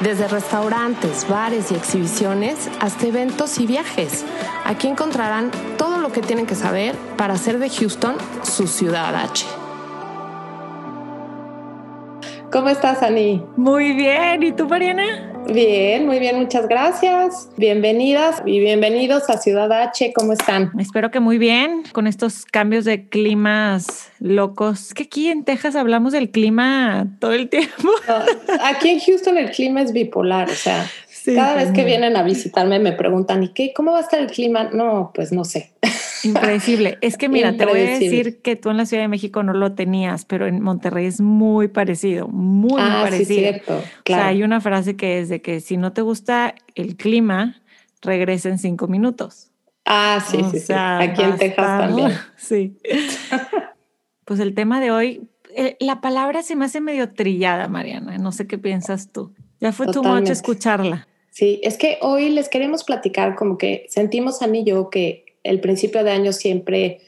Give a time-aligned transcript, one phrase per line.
[0.00, 4.24] Desde restaurantes, bares y exhibiciones hasta eventos y viajes.
[4.64, 9.65] Aquí encontrarán todo lo que tienen que saber para hacer de Houston su ciudad H.
[12.56, 13.42] ¿Cómo estás, Ani?
[13.58, 14.42] Muy bien.
[14.42, 15.30] ¿Y tú, Mariana?
[15.52, 17.50] Bien, muy bien, muchas gracias.
[17.58, 20.14] Bienvenidas y bienvenidos a Ciudad H.
[20.14, 20.72] ¿Cómo están?
[20.78, 24.86] Espero que muy bien con estos cambios de climas locos.
[24.86, 27.90] Es que aquí en Texas hablamos del clima todo el tiempo.
[28.08, 28.24] No,
[28.64, 30.90] aquí en Houston el clima es bipolar, o sea,
[31.26, 33.72] Sí, cada vez que vienen a visitarme me preguntan, ¿y qué?
[33.74, 34.70] ¿Cómo va a estar el clima?
[34.72, 35.72] No, pues no sé.
[36.22, 36.98] Impredecible.
[37.00, 39.52] Es que mira, te voy a decir que tú en la Ciudad de México no
[39.52, 43.40] lo tenías, pero en Monterrey es muy parecido, muy, muy ah, sí, parecido.
[43.40, 43.78] cierto.
[43.78, 47.60] O sea, hay una frase que es de que si no te gusta el clima,
[48.02, 49.50] regresa en cinco minutos.
[49.84, 50.66] Ah, sí, O sí, sí.
[50.66, 52.12] sea, Aquí en Texas también.
[52.36, 52.78] Sí.
[54.24, 55.28] Pues el tema de hoy,
[55.80, 58.16] la palabra se me hace medio trillada, Mariana.
[58.18, 59.34] No sé qué piensas tú.
[59.60, 60.32] Ya fue tu Totalmente.
[60.32, 61.08] escucharla.
[61.36, 65.60] Sí, es que hoy les queremos platicar como que sentimos Ani y yo que el
[65.60, 67.02] principio de año siempre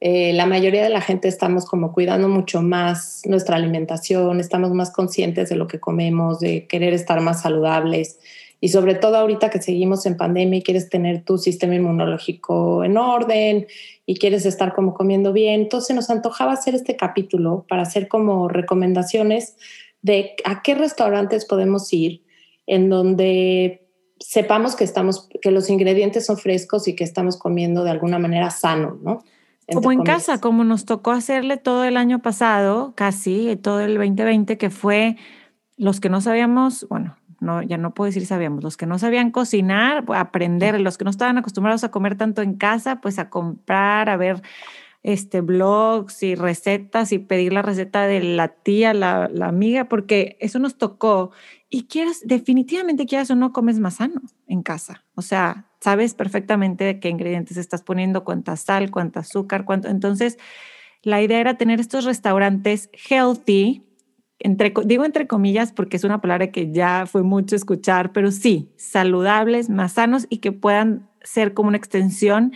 [0.00, 4.90] eh, la mayoría de la gente estamos como cuidando mucho más nuestra alimentación, estamos más
[4.90, 8.18] conscientes de lo que comemos, de querer estar más saludables
[8.60, 12.98] y sobre todo ahorita que seguimos en pandemia y quieres tener tu sistema inmunológico en
[12.98, 13.66] orden
[14.04, 15.62] y quieres estar como comiendo bien.
[15.62, 19.56] Entonces nos antojaba hacer este capítulo para hacer como recomendaciones
[20.02, 22.20] de a qué restaurantes podemos ir
[22.70, 23.88] en donde
[24.20, 28.48] sepamos que estamos que los ingredientes son frescos y que estamos comiendo de alguna manera
[28.50, 29.24] sano, ¿no?
[29.66, 30.26] Entre Como en comillas.
[30.26, 35.16] casa, como nos tocó hacerle todo el año pasado, casi todo el 2020, que fue
[35.76, 39.32] los que no sabíamos, bueno, no, ya no puedo decir sabíamos, los que no sabían
[39.32, 43.30] cocinar, pues, aprender, los que no estaban acostumbrados a comer tanto en casa, pues a
[43.30, 44.42] comprar, a ver
[45.02, 50.36] este blogs y recetas y pedir la receta de la tía, la, la amiga, porque
[50.40, 51.32] eso nos tocó.
[51.72, 55.04] Y quieras, definitivamente quieras o no, comes más sano en casa.
[55.14, 59.86] O sea, sabes perfectamente qué ingredientes estás poniendo, cuánta sal, cuánta azúcar, cuánto.
[59.88, 60.36] Entonces,
[61.02, 63.86] la idea era tener estos restaurantes healthy,
[64.40, 68.72] entre, digo entre comillas porque es una palabra que ya fue mucho escuchar, pero sí,
[68.76, 72.52] saludables, más sanos y que puedan ser como una extensión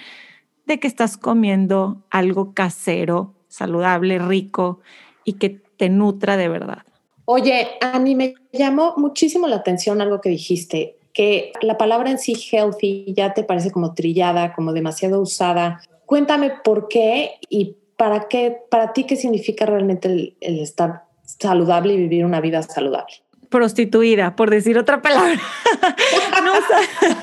[0.66, 4.80] de que estás comiendo algo casero, saludable, rico
[5.24, 6.84] y que te nutra de verdad.
[7.26, 12.34] Oye, Ani, me llamó muchísimo la atención algo que dijiste, que la palabra en sí
[12.34, 15.80] healthy ya te parece como trillada, como demasiado usada.
[16.06, 21.94] Cuéntame por qué y para qué, para ti qué significa realmente el, el estar saludable
[21.94, 23.14] y vivir una vida saludable.
[23.48, 25.40] prostituida, por decir otra palabra.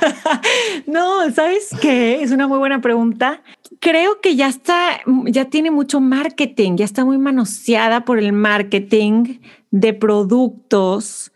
[0.87, 2.23] no, ¿sabes qué?
[2.23, 3.41] Es una muy buena pregunta.
[3.79, 9.39] Creo que ya está, ya tiene mucho marketing, ya está muy manoseada por el marketing
[9.71, 11.31] de productos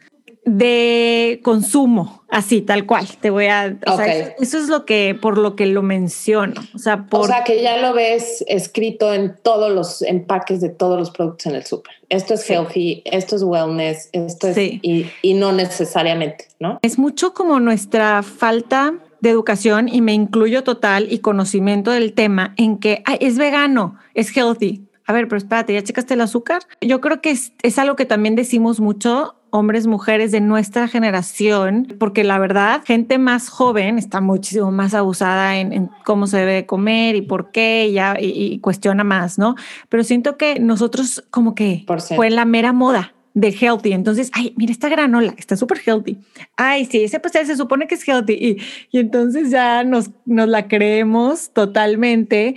[0.47, 3.07] de consumo, así, tal cual.
[3.19, 6.61] Te voy a, o sea, eso, eso es lo que, por lo que lo menciono.
[6.75, 10.69] O sea, por O sea, que ya lo ves escrito en todos los empaques de
[10.69, 11.93] todos los productos en el súper.
[12.09, 12.53] Esto es Sí.
[12.53, 14.55] healthy, esto es wellness, esto es...
[14.55, 14.79] Sí.
[14.83, 16.77] Y, y no necesariamente, ¿no?
[16.83, 22.53] Es mucho como nuestra falta de educación y me incluyo total y conocimiento del tema
[22.57, 24.83] en que "Ay, es vegano, es healthy.
[25.07, 26.63] A ver, pero espérate, ¿ya checaste el azúcar?
[26.81, 31.95] Yo creo que es, es algo que también decimos mucho hombres, mujeres de nuestra generación,
[31.99, 36.53] porque la verdad, gente más joven está muchísimo más abusada en, en cómo se debe
[36.53, 39.55] de comer y por qué, y ya, y, y cuestiona más, ¿no?
[39.87, 43.93] Pero siento que nosotros como que Por fue la mera moda de healthy.
[43.93, 46.17] Entonces, ay, mira esta granola, está súper healthy.
[46.57, 48.33] Ay, sí, ese pastel se supone que es healthy.
[48.33, 48.57] Y,
[48.91, 52.55] y entonces ya nos, nos la creemos totalmente.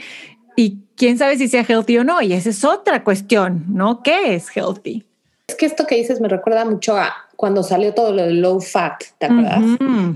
[0.57, 2.21] Y quién sabe si sea healthy o no.
[2.21, 4.03] Y esa es otra cuestión, ¿no?
[4.03, 5.05] ¿Qué es healthy?
[5.47, 8.61] Es que esto que dices me recuerda mucho a cuando salió todo lo de low
[8.61, 9.63] fat, ¿te acuerdas?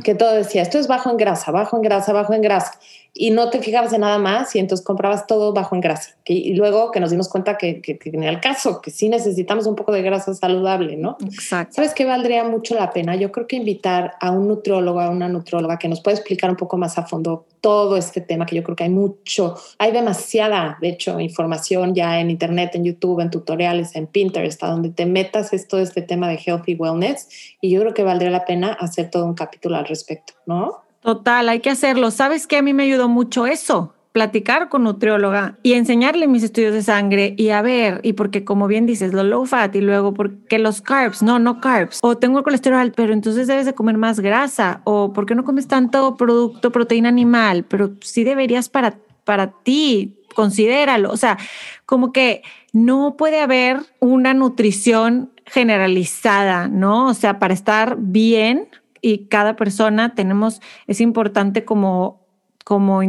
[0.03, 2.73] Que todo decía, esto es bajo en grasa, bajo en grasa, bajo en grasa.
[3.15, 6.17] Y no te fijabas en nada más y entonces comprabas todo bajo en grasa.
[6.25, 9.09] Que- y luego que nos dimos cuenta que, que, que tenía el caso, que sí
[9.11, 11.19] necesitamos un poco de grasa saludable, ¿no?
[11.25, 11.75] Exacto.
[11.75, 13.15] ¿Sabes qué valdría mucho la pena?
[13.17, 16.57] Yo creo que invitar a un nutriólogo, a una nutróloga que nos pueda explicar un
[16.57, 20.79] poco más a fondo todo este tema, que yo creo que hay mucho, hay demasiada,
[20.81, 25.07] de hecho, información ya en Internet, en YouTube, en tutoriales, en Pinterest, a donde te
[25.07, 27.29] metas esto, este tema de healthy wellness,
[27.61, 30.82] y yo creo que valdría la pena hacer todo un capítulo al respecto, ¿no?
[31.03, 32.11] Total, hay que hacerlo.
[32.11, 32.59] ¿Sabes qué?
[32.59, 37.35] A mí me ayudó mucho eso, platicar con nutrióloga y enseñarle mis estudios de sangre
[37.37, 40.81] y a ver, y porque como bien dices, lo low fat y luego porque los
[40.81, 44.81] carbs, no, no carbs, o tengo el colesterol, pero entonces debes de comer más grasa,
[44.85, 47.65] o ¿por qué no comes tanto producto, proteína animal?
[47.65, 51.11] Pero sí deberías para, para ti, considéralo.
[51.11, 51.37] O sea,
[51.85, 57.09] como que no puede haber una nutrición generalizada, ¿no?
[57.09, 58.69] O sea, para estar bien
[59.03, 62.23] y cada persona tenemos, es importante como
[62.65, 63.01] como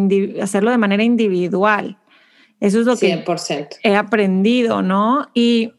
[0.42, 1.98] hacerlo de manera individual.
[2.60, 3.24] Eso es lo que
[3.84, 5.30] he aprendido, ¿no?
[5.34, 5.74] Y,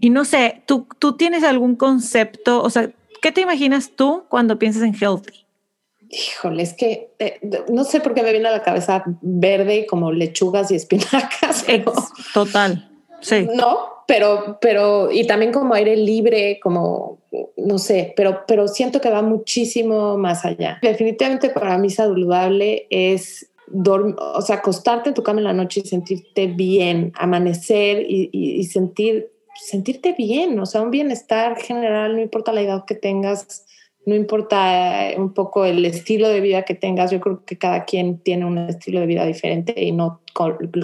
[0.00, 2.62] y no sé, ¿tú, ¿tú tienes algún concepto?
[2.62, 2.90] O sea,
[3.20, 5.46] ¿qué te imaginas tú cuando piensas en healthy?
[6.08, 10.12] Híjole, es que eh, no sé por qué me viene a la cabeza verde como
[10.12, 11.66] lechugas y espinacas.
[12.34, 12.88] Total,
[13.54, 17.18] No, pero, pero, y también como aire libre, como,
[17.56, 20.78] no sé, pero, pero siento que va muchísimo más allá.
[20.82, 25.82] Definitivamente para mí saludable es dormir, o sea, acostarte en tu cama en la noche
[25.84, 29.30] y sentirte bien, amanecer y, y, sentir,
[29.60, 33.66] sentirte bien, o sea, un bienestar general, no importa la edad que tengas,
[34.04, 38.20] no importa un poco el estilo de vida que tengas, yo creo que cada quien
[38.20, 40.20] tiene un estilo de vida diferente y no,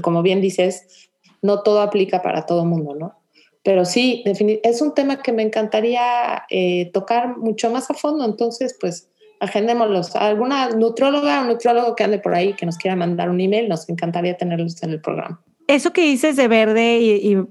[0.02, 1.11] como bien dices,
[1.42, 3.18] no todo aplica para todo el mundo, ¿no?
[3.64, 8.76] Pero sí, es un tema que me encantaría eh, tocar mucho más a fondo, entonces
[8.80, 9.08] pues
[9.38, 10.16] agendémoslos.
[10.16, 13.88] Alguna nutróloga o nutrólogo que ande por ahí que nos quiera mandar un email, nos
[13.88, 15.42] encantaría tenerlos en el programa.
[15.68, 16.98] Eso que dices de verde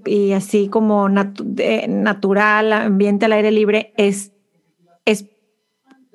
[0.06, 4.32] y, así como natural, ambiente al aire libre, es,
[5.06, 5.26] es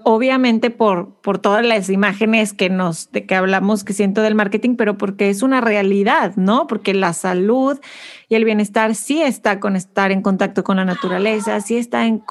[0.09, 4.77] obviamente por, por todas las imágenes que nos, de que hablamos, que siento del marketing,
[4.77, 6.69] pero porque es una realidad, ¿no?
[6.69, 7.81] Porque la salud
[8.29, 12.23] y el bienestar sí está con estar en contacto con la naturaleza, sí está en,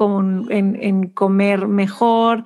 [0.51, 2.45] en, en comer mejor.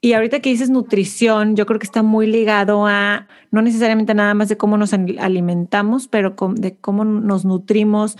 [0.00, 4.32] Y ahorita que dices nutrición, yo creo que está muy ligado a no necesariamente nada
[4.32, 8.16] más de cómo nos alimentamos, pero de cómo nos nutrimos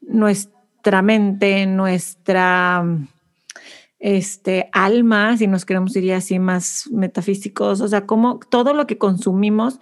[0.00, 2.84] nuestra mente, nuestra
[3.98, 8.98] este, alma, si nos queremos ir así más metafísicos, o sea, como todo lo que
[8.98, 9.80] consumimos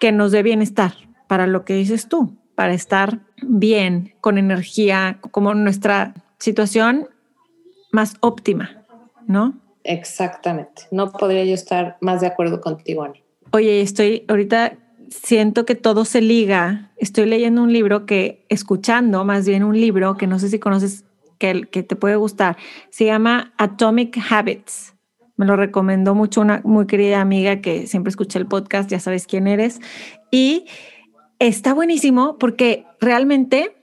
[0.00, 0.94] que nos dé bienestar,
[1.26, 7.08] para lo que dices tú, para estar bien, con energía, como nuestra situación
[7.92, 8.84] más óptima,
[9.26, 9.54] ¿no?
[9.84, 10.82] Exactamente.
[10.90, 13.22] No podría yo estar más de acuerdo contigo, Ani.
[13.52, 14.76] Oye, estoy ahorita
[15.10, 16.90] siento que todo se liga.
[16.96, 21.04] Estoy leyendo un libro que, escuchando más bien un libro que no sé si conoces,
[21.40, 22.56] que, te puede gustar.
[22.90, 24.94] Se llama Atomic Habits.
[25.36, 29.26] Me lo recomendó mucho una muy querida amiga que siempre escucha el podcast, ya sabes
[29.26, 29.80] quién eres.
[30.30, 30.66] Y
[31.38, 33.74] está buenísimo porque realmente,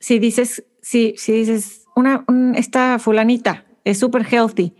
[0.00, 2.24] si dices, si, si dices, una,
[2.56, 4.74] esta fulanita es súper healthy,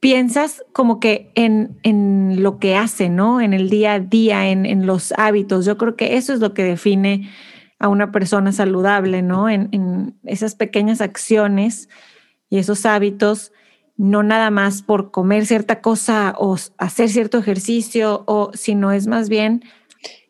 [0.00, 3.42] piensas como que en, en, lo que hace, ¿no?
[3.42, 5.66] En el día a día, en, en los hábitos.
[5.66, 7.30] Yo creo que eso es lo que define
[7.82, 9.50] a una persona saludable, ¿no?
[9.50, 11.88] En, esas pequeñas acciones
[12.48, 13.52] y esos hábitos,
[13.96, 19.28] no nada más por comer cierta cosa o hacer cierto ejercicio, o sino es más
[19.28, 19.64] bien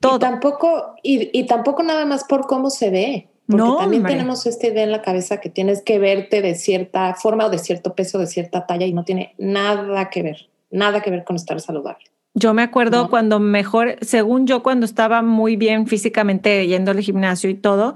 [0.00, 0.16] todo.
[0.16, 3.28] Y tampoco, y, tampoco nada más por cómo se ve.
[3.46, 7.14] Porque no, también tenemos esta idea en la cabeza que tienes que verte de cierta
[7.14, 11.02] forma o de cierto peso, de cierta talla, y no tiene nada que ver, nada
[11.02, 12.11] que ver con estar saludable.
[12.34, 17.50] Yo me acuerdo cuando mejor, según yo, cuando estaba muy bien físicamente yendo al gimnasio
[17.50, 17.94] y todo,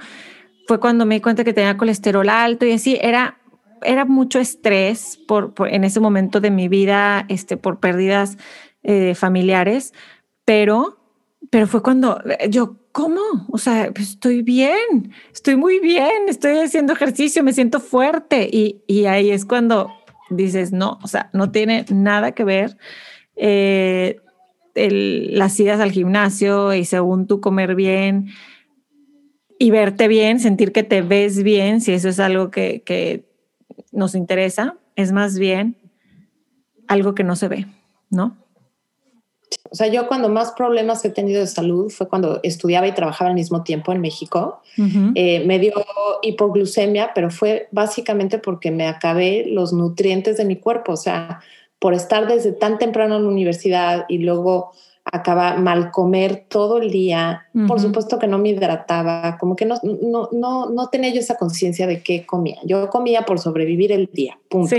[0.66, 3.38] fue cuando me di cuenta que tenía colesterol alto y así, era,
[3.82, 8.36] era mucho estrés por, en ese momento de mi vida, este, por pérdidas
[8.82, 9.94] eh, familiares,
[10.44, 10.98] pero,
[11.50, 13.20] pero fue cuando eh, yo, ¿cómo?
[13.50, 18.82] O sea, pues estoy bien, estoy muy bien, estoy haciendo ejercicio, me siento fuerte y,
[18.86, 19.90] y ahí es cuando
[20.28, 22.76] dices, no, o sea, no tiene nada que ver.
[23.36, 24.20] Eh,
[24.76, 28.28] las idas al gimnasio y según tú comer bien
[29.58, 33.24] y verte bien, sentir que te ves bien, si eso es algo que, que
[33.90, 35.76] nos interesa, es más bien
[36.88, 37.66] algo que no se ve,
[38.10, 38.36] ¿no?
[39.70, 43.30] O sea, yo cuando más problemas he tenido de salud fue cuando estudiaba y trabajaba
[43.30, 44.62] al mismo tiempo en México.
[45.14, 45.72] Eh, me dio
[46.22, 50.92] hipoglucemia, pero fue básicamente porque me acabé los nutrientes de mi cuerpo.
[50.92, 51.40] O sea,
[51.78, 54.72] por estar desde tan temprano en la universidad y luego
[55.12, 59.76] acaba mal comer todo el día, por supuesto que no me hidrataba, como que no,
[59.82, 62.58] no, no, no tenía yo esa conciencia de qué comía.
[62.64, 64.74] Yo comía por sobrevivir el día, punto.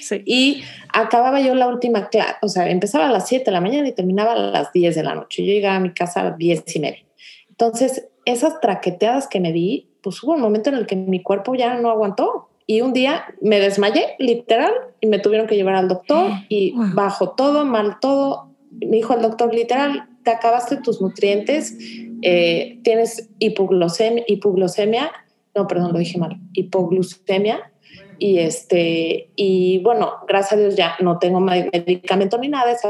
[0.00, 3.60] Sí, Y acababa yo la última clase, o sea, empezaba a las 7 de la
[3.60, 5.44] mañana y terminaba a las 10 de la noche.
[5.44, 7.04] Yo llegaba a mi casa a las 10 y media.
[7.50, 11.56] Entonces, esas traqueteadas que me di, pues hubo un momento en el que mi cuerpo
[11.56, 15.88] ya no aguantó y un día me desmayé, literal, y me tuvieron que llevar al
[15.88, 16.86] doctor y Wow.
[16.94, 18.48] bajo todo, mal todo.
[18.70, 21.76] Me dijo el doctor, literal, te acabaste tus nutrientes,
[22.22, 25.10] eh, tienes hipoglucemia, hipoglucemia,
[25.54, 27.70] no, perdón, lo dije mal, hipoglucemia.
[28.18, 32.80] Y este, y bueno, gracias a Dios ya no tengo me- medicamento ni nada, es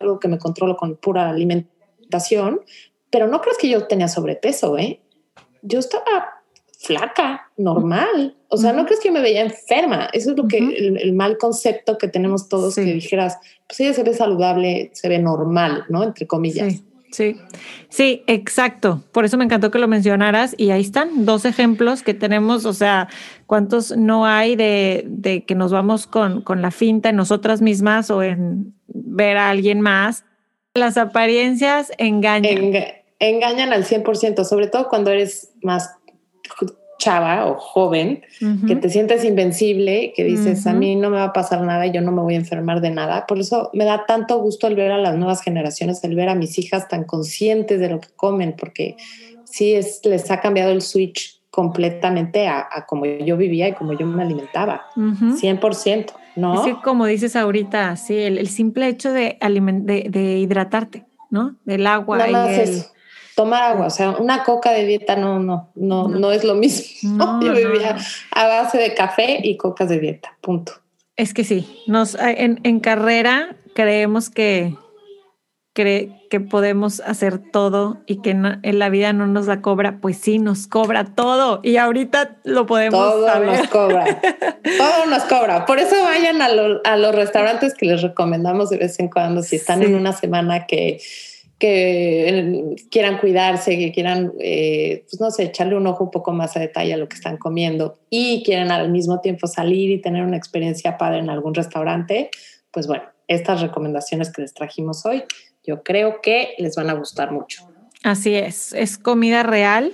[0.00, 2.60] algo que me controlo con pura alimentación,
[3.10, 5.00] pero no crees que yo tenía sobrepeso, ¿eh?
[5.62, 6.42] Yo estaba
[6.78, 8.34] flaca, normal.
[8.52, 10.08] O sea, no crees que me veía enferma.
[10.12, 12.84] Eso es lo que el, el mal concepto que tenemos todos Sí.
[12.84, 13.38] que dijeras,
[13.68, 16.02] pues ella se ve saludable, se ve normal, ¿no?
[16.02, 16.72] Entre comillas.
[16.72, 17.36] Sí, sí,
[17.88, 19.04] sí, exacto.
[19.12, 22.72] Por eso me encantó que lo mencionaras y ahí están dos ejemplos que tenemos, o
[22.72, 23.08] sea,
[23.46, 28.10] cuántos no hay de, de que nos vamos con, con la finta en nosotras mismas
[28.10, 30.24] o en ver a alguien más.
[30.74, 32.52] Las apariencias engañan.
[32.56, 35.90] Enga- engañan al 100%, sobre todo cuando eres más
[37.00, 38.22] chava o joven,
[38.68, 42.00] que te sientes invencible, que dices, a mí no me va a pasar nada, yo
[42.02, 43.26] no me voy a enfermar de nada.
[43.26, 46.34] Por eso me da tanto gusto el ver a las nuevas generaciones, el ver a
[46.34, 48.96] mis hijas tan conscientes de lo que comen, porque
[49.44, 53.92] sí es, les ha cambiado el switch completamente a, a como yo vivía y como
[53.94, 54.86] yo me alimentaba.
[54.96, 55.36] Ujú.
[55.36, 56.54] 100%, ¿no?
[56.54, 61.56] Es que como dices ahorita, sí, el, el simple hecho de, de, de hidratarte, ¿no?
[61.64, 62.18] Del agua.
[62.18, 62.90] Nada y más el- eso.
[63.44, 66.18] Tomar agua, o sea, una coca de dieta no, no, no, No.
[66.18, 67.10] no, es lo mismo.
[67.16, 68.00] No, Yo vivía no.
[68.32, 70.72] a base de café y cocas de dieta, punto.
[71.16, 74.74] Es que sí, nos, en, en carrera creemos que,
[75.74, 79.98] cre- que podemos hacer todo y que no- en la vida no nos la cobra,
[80.00, 83.48] pues sí, nos cobra todo y ahorita lo podemos Todo saber.
[83.58, 84.04] nos cobra.
[84.78, 85.64] Todo nos cobra.
[85.66, 89.42] Por eso vayan a, lo- a los restaurantes que les recomendamos de vez en cuando,
[89.42, 89.86] si están Sí.
[89.86, 91.00] en una semana que,
[91.60, 96.56] que quieran cuidarse, que quieran, eh, pues no sé, echarle un ojo un poco más
[96.56, 100.24] a detalle a lo que están comiendo y quieren al mismo tiempo salir y tener
[100.24, 102.30] una experiencia padre en algún restaurante,
[102.70, 105.22] pues bueno, estas recomendaciones que les trajimos hoy,
[105.62, 107.68] yo creo que les van a gustar mucho.
[108.02, 109.92] Así es, es comida real,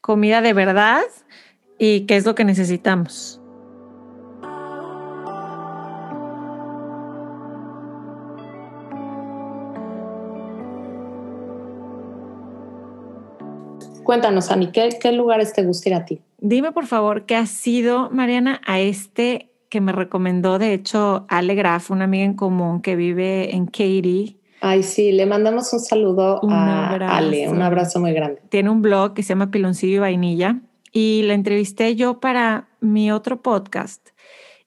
[0.00, 1.02] comida de verdad
[1.78, 3.40] y qué es lo que necesitamos.
[14.06, 16.20] Cuéntanos, Ani, ¿qué, qué lugares te gustaría a ti?
[16.38, 21.56] Dime por favor, ¿qué ha sido, Mariana, a este que me recomendó, de hecho, Ale
[21.56, 24.38] Graf, una amiga en común que vive en Katy?
[24.60, 27.14] Ay, sí, le mandamos un saludo Un a abrazo.
[27.14, 28.40] Ale, un abrazo muy grande.
[28.48, 30.60] Tiene un blog que se llama Piloncillo y Vainilla
[30.92, 34.10] y la entrevisté yo para mi otro podcast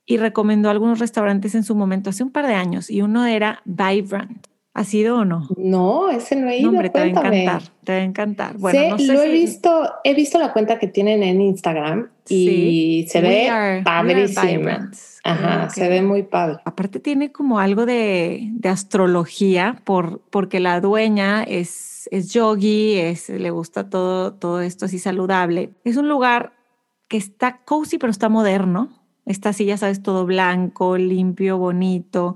[0.05, 3.61] y recomendó algunos restaurantes en su momento hace un par de años y uno era
[3.63, 4.47] Vibrant.
[4.75, 5.47] ¿Ha sido o no?
[5.57, 7.43] No, ese no he ido, No, hombre, te va a cuéntame.
[7.43, 8.57] encantar, te va a encantar.
[8.57, 11.41] Bueno, Sé, no sé lo he si- visto, he visto la cuenta que tienen en
[11.41, 13.07] Instagram y Sí.
[13.09, 14.91] se We ve are- padrísima.
[15.23, 16.59] Ajá, Creo se ve muy padre.
[16.65, 23.27] Aparte tiene como algo de, de astrología por, porque la dueña es, es yogi, es,
[23.29, 25.71] le gusta todo, todo esto así saludable.
[25.83, 26.53] Es un lugar
[27.09, 28.89] que está cozy pero está moderno.
[29.25, 32.35] Está así, ya sabes, todo blanco, limpio, bonito.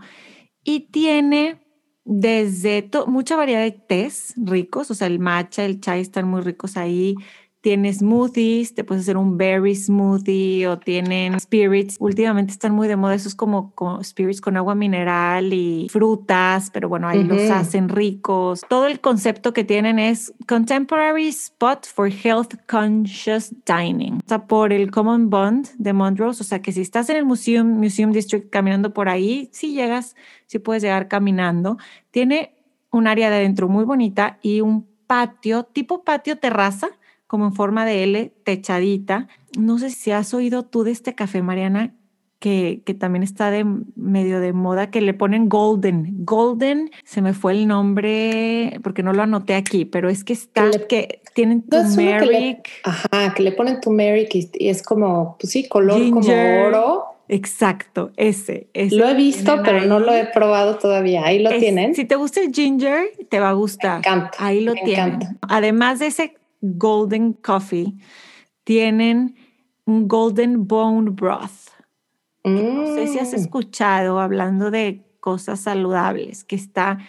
[0.64, 1.63] Y tiene
[2.06, 6.78] desde mucha variedad de tés ricos, o sea, el matcha, el chai están muy ricos
[6.78, 7.16] ahí.
[7.64, 11.96] Tiene smoothies, te puedes hacer un berry smoothie o tienen spirits.
[11.98, 16.90] Últimamente están muy de moda esos como, como spirits con agua mineral y frutas, pero
[16.90, 17.54] bueno, ahí los Ujú.
[17.54, 18.66] hacen ricos.
[18.68, 24.16] Todo el concepto que tienen es Contemporary Spot for Health Conscious Dining.
[24.16, 26.42] O sea, por el Common Bond de Montrose.
[26.42, 30.18] O sea, que si estás en el Museum, Museum District caminando por ahí, si llegas,
[30.48, 31.78] si puedes llegar caminando.
[32.12, 32.56] Tiene
[32.92, 36.90] un área de adentro muy bonita y un patio, tipo patio terraza,
[37.34, 39.28] como en forma de L, techadita.
[39.58, 41.96] No sé si has oído tú de este café, Mariana,
[42.38, 46.14] que, que también está de medio de moda, que le ponen golden.
[46.24, 50.70] Golden, se me fue el nombre porque no lo anoté aquí, pero es que está,
[50.70, 52.70] Que le- que tienen No, que le- turmeric.
[52.84, 56.62] Ajá, que le ponen turmeric y, y es como, pues sí, color Ginger.
[56.68, 57.04] como oro.
[57.30, 58.68] Exacto, ese.
[58.76, 61.26] ese Lo he visto, pero no lo he probado todavía.
[61.26, 61.96] Ahí lo Es- tienen.
[61.96, 63.98] Si te gusta el ginger, te va a gustar.
[63.98, 65.14] encanta, Ahí lo me tienen.
[65.16, 65.36] encanta.
[65.50, 67.94] Además de ese golden coffee,
[68.64, 69.36] tienen
[69.86, 71.70] un golden bone broth.
[72.46, 77.00] No sé si has Mm, escuchado hablando de cosas saludables, que está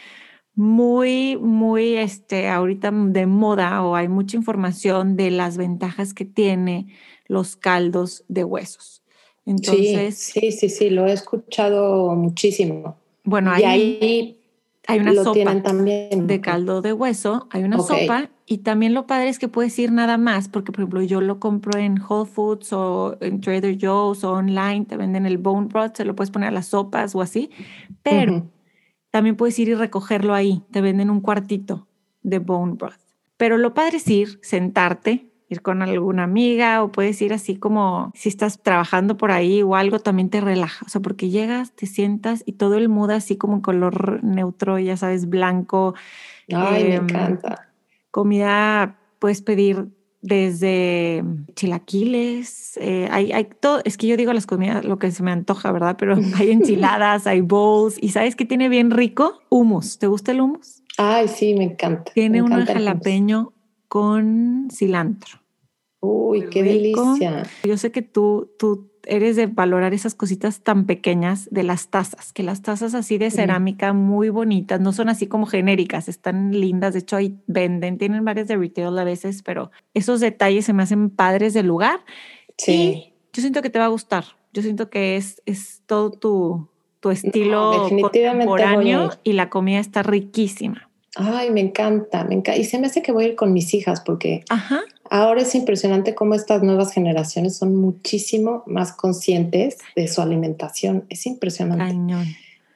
[0.55, 6.87] muy, muy, este, ahorita de moda o hay mucha información de las ventajas que tiene
[7.27, 9.03] los caldos de huesos.
[9.47, 12.97] Entonces, sí, sí, sí, sí, lo he escuchado muchísimo.
[13.25, 14.44] bueno, y ahí, ahí
[14.87, 16.26] hay una lo sopa también.
[16.26, 19.93] de caldo de hueso, hay una sopa y también lo padre es que puedes ir
[19.93, 24.25] nada más, porque por ejemplo yo lo compro en Whole Foods o en Trader Joe's
[24.25, 27.23] o online, te venden el bone broth, se lo puedes poner a las sopas o
[27.23, 27.50] así,
[28.03, 28.50] pero
[29.11, 31.88] también puedes ir y recogerlo ahí, te venden un cuartito
[32.23, 33.00] de bone broth.
[33.37, 38.11] Pero lo padre es ir, sentarte, ir con alguna amiga o puedes ir así como
[38.15, 40.85] si estás trabajando por ahí o algo, también te relaja.
[40.87, 44.79] O sea, porque llegas, te sientas y todo el mood así como en color neutro,
[44.79, 45.95] ya sabes, blanco.
[46.53, 47.69] Ay, me Em, encanta.
[48.11, 49.89] Comida puedes pedir
[50.23, 51.23] desde
[51.55, 55.31] chilaquiles, eh, hay, hay todo, es que yo digo las comidas lo que se me
[55.31, 55.97] antoja, ¿verdad?
[55.99, 59.43] Pero hay enchiladas, hay bowls y ¿sabes qué tiene bien rico?
[59.51, 59.99] Hummus.
[59.99, 60.83] ¿Te gusta el hummus?
[60.97, 62.13] Ay, sí, me encanta.
[62.15, 63.53] Tiene me un encanta jalapeño
[63.95, 65.39] con cilantro.
[66.01, 67.13] Uy, qué rico.
[67.13, 67.45] delicia.
[67.63, 72.33] Yo sé que tú, tú eres de valorar esas cositas tan pequeñas de las tazas,
[72.33, 76.95] que las tazas así de cerámica muy bonitas, no son así como genéricas, están lindas,
[76.95, 80.83] de hecho ahí venden, tienen varias de retail a veces, pero esos detalles se me
[80.83, 82.01] hacen padres del lugar
[82.59, 83.13] Sí.
[83.33, 87.11] yo siento que te va a gustar, yo siento que es, es todo tu, tu
[87.13, 90.91] estilo a contemporáneo y la comida está riquísima.
[91.16, 92.56] Ay, me encanta, me encanta.
[92.56, 94.80] Y se me hace que voy a ir con mis hijas porque Ajá.
[95.11, 101.04] ahora es impresionante cómo estas nuevas generaciones son muchísimo más conscientes de su alimentación.
[101.09, 101.85] Es impresionante.
[101.85, 102.26] Cañón.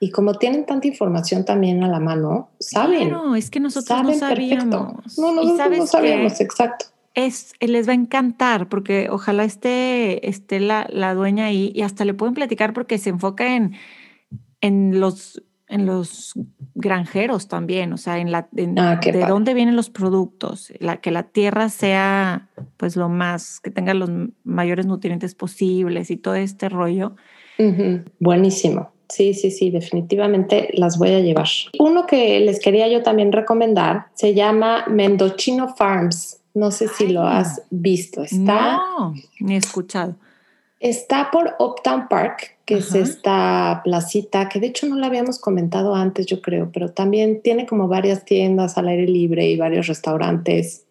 [0.00, 3.08] Y como tienen tanta información también a la mano, saben.
[3.08, 5.02] Claro, es que nosotros saben no sabíamos.
[5.02, 5.20] perfecto.
[5.20, 6.86] No, nosotros no sabíamos, exacto.
[7.14, 12.04] es, les va a encantar porque ojalá esté, esté la, la dueña ahí y hasta
[12.04, 13.74] le pueden platicar porque se enfoca en,
[14.60, 16.32] en los en los
[16.74, 19.26] granjeros también, o sea, en la en Ah, de padre.
[19.28, 24.10] dónde vienen los productos, la, que la tierra sea pues lo más, que tenga los
[24.44, 27.16] mayores nutrientes posibles y todo este rollo.
[28.18, 28.90] Buenísimo.
[29.08, 31.46] Sí, sí, sí, definitivamente las voy a llevar.
[31.78, 36.40] Uno que les quería yo también recomendar se llama Mendocino Farms.
[36.54, 38.22] No sé si lo has visto.
[38.22, 40.16] Está, No, ni escuchado.
[40.80, 45.94] está por Uptown Park, que es esta placita que de hecho no la habíamos comentado
[45.94, 50.84] antes, yo creo, pero también tiene como varias tiendas al aire libre y varios restaurantes.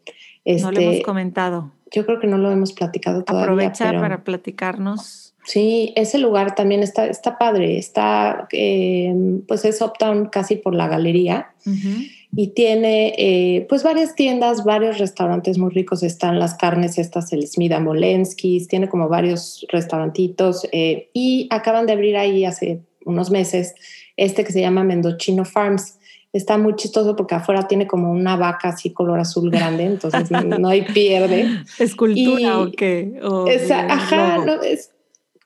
[0.43, 1.71] no lo hemos Este, comentado.
[1.91, 3.43] yo creo que no lo hemos platicado todavía.
[3.43, 5.36] Aprovecha pero- para platicarnos.
[5.45, 7.78] Sí, ese lugar también está, está padre.
[7.78, 9.13] Está, eh,
[9.47, 12.01] pues es Uptown casi por la galería Ujú.
[12.35, 16.03] Y tiene eh, pues varias tiendas, varios restaurantes muy ricos.
[16.03, 21.93] Están las carnes estas, el Smida Molenskis, tiene como varios restaurantititos eh, y acaban de
[21.93, 23.73] abrir ahí hace unos meses
[24.17, 25.97] este que se llama Mendocino Farms.
[26.33, 30.67] Está muy chistoso porque afuera tiene como una vaca así color azul grande, entonces no,
[30.67, 31.47] hay pierde.
[31.79, 33.19] ¿Escultura Y- o qué?
[33.23, 34.91] O Esa- de ajá, no, es,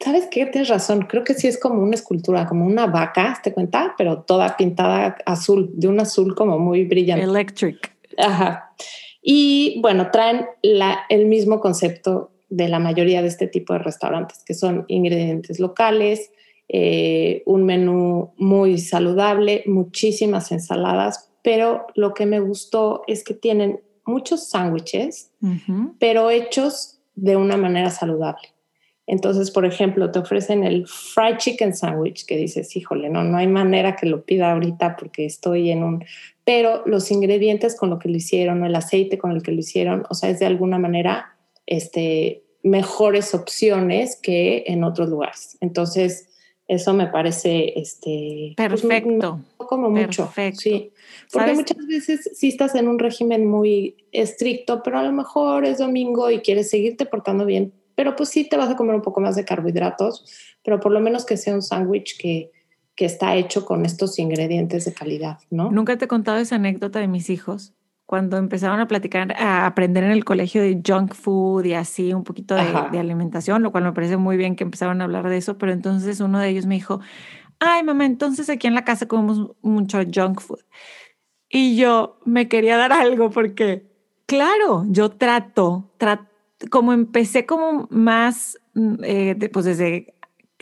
[0.04, 0.46] ¿sabes qué?
[0.46, 1.06] Tienes razón.
[1.08, 3.96] Creo que sí es como una escultura, como una vaca, ¿te cuenta?
[3.98, 7.24] Pero toda pintada azul, de un azul como muy brillante.
[7.24, 7.92] Electric.
[8.18, 8.74] Ajá.
[9.22, 14.44] Y bueno, traen la, el mismo concepto de la mayoría de este tipo de restaurantes,
[14.44, 16.32] que son ingredientes locales,
[16.68, 23.82] eh, un menú muy saludable, muchísimas ensaladas, pero lo que me gustó es que tienen
[24.06, 25.32] muchos sándwiches
[26.00, 28.50] pero hechos de una manera saludable.
[29.12, 33.48] Entonces, por ejemplo, te ofrecen el fried chicken sandwich que dices, híjole, no, no hay
[33.48, 36.06] manera que lo pida ahorita porque estoy en un...
[36.46, 40.06] Pero los ingredientes con lo que lo hicieron, el aceite con el que lo hicieron,
[40.10, 45.58] o sea, es de alguna manera este, mejores opciones que en otros lugares.
[45.60, 46.30] Entonces,
[46.70, 49.42] eso me parece este, pues, Perfecto.
[49.58, 50.28] como mucho.
[50.28, 50.62] Perfecto.
[50.62, 50.94] Sí.
[51.30, 51.58] Porque ¿Sabes?
[51.58, 56.32] muchas veces sí estás en un régimen muy estricto, pero a lo mejor es domingo
[56.32, 59.36] y quieres seguirte portando bien, pero pues sí te vas a comer un poco más
[59.36, 60.26] de carbohidratos,
[60.64, 62.52] pero por lo menos que sea un sándwich que,
[62.96, 65.70] que está hecho con estos ingredientes de calidad, ¿no?
[65.70, 67.76] Nunca te he contado esa anécdota de mis hijos.
[68.08, 72.24] Cuando empezaron a platicar, a aprender en el colegio de junk food y así un
[72.24, 75.38] poquito de, de alimentación, lo cual me parece muy bien que empezaron a hablar de
[75.38, 77.02] eso, pero entonces uno de ellos me dijo,
[77.60, 80.62] ay mamá, entonces aquí en la casa comemos mucho junk food.
[81.50, 83.86] Y yo me quería dar algo porque,
[84.26, 86.31] claro, yo trato, trato
[86.70, 90.14] como empecé como más, mm, eh, de- pues desde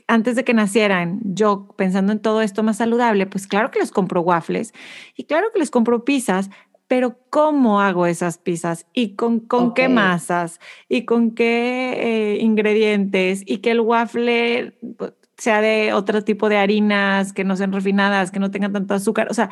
[0.08, 3.92] antes de que nacieran, yo pensando en todo esto más saludable, pues claro que les
[3.92, 4.74] compro waffles
[5.16, 6.50] y claro que les compro pizzas,
[6.88, 8.88] pero ¿cómo hago esas pizzas?
[8.94, 10.60] ¿Y con, con qué masas?
[10.88, 11.94] ¿Y con qué
[12.36, 13.44] eh, ingredientes?
[13.46, 18.32] ¿Y que el waffle pues, sea de otro tipo de harinas, que no sean refinadas,
[18.32, 19.28] que no tengan tanto azúcar?
[19.32, 19.50] O sea,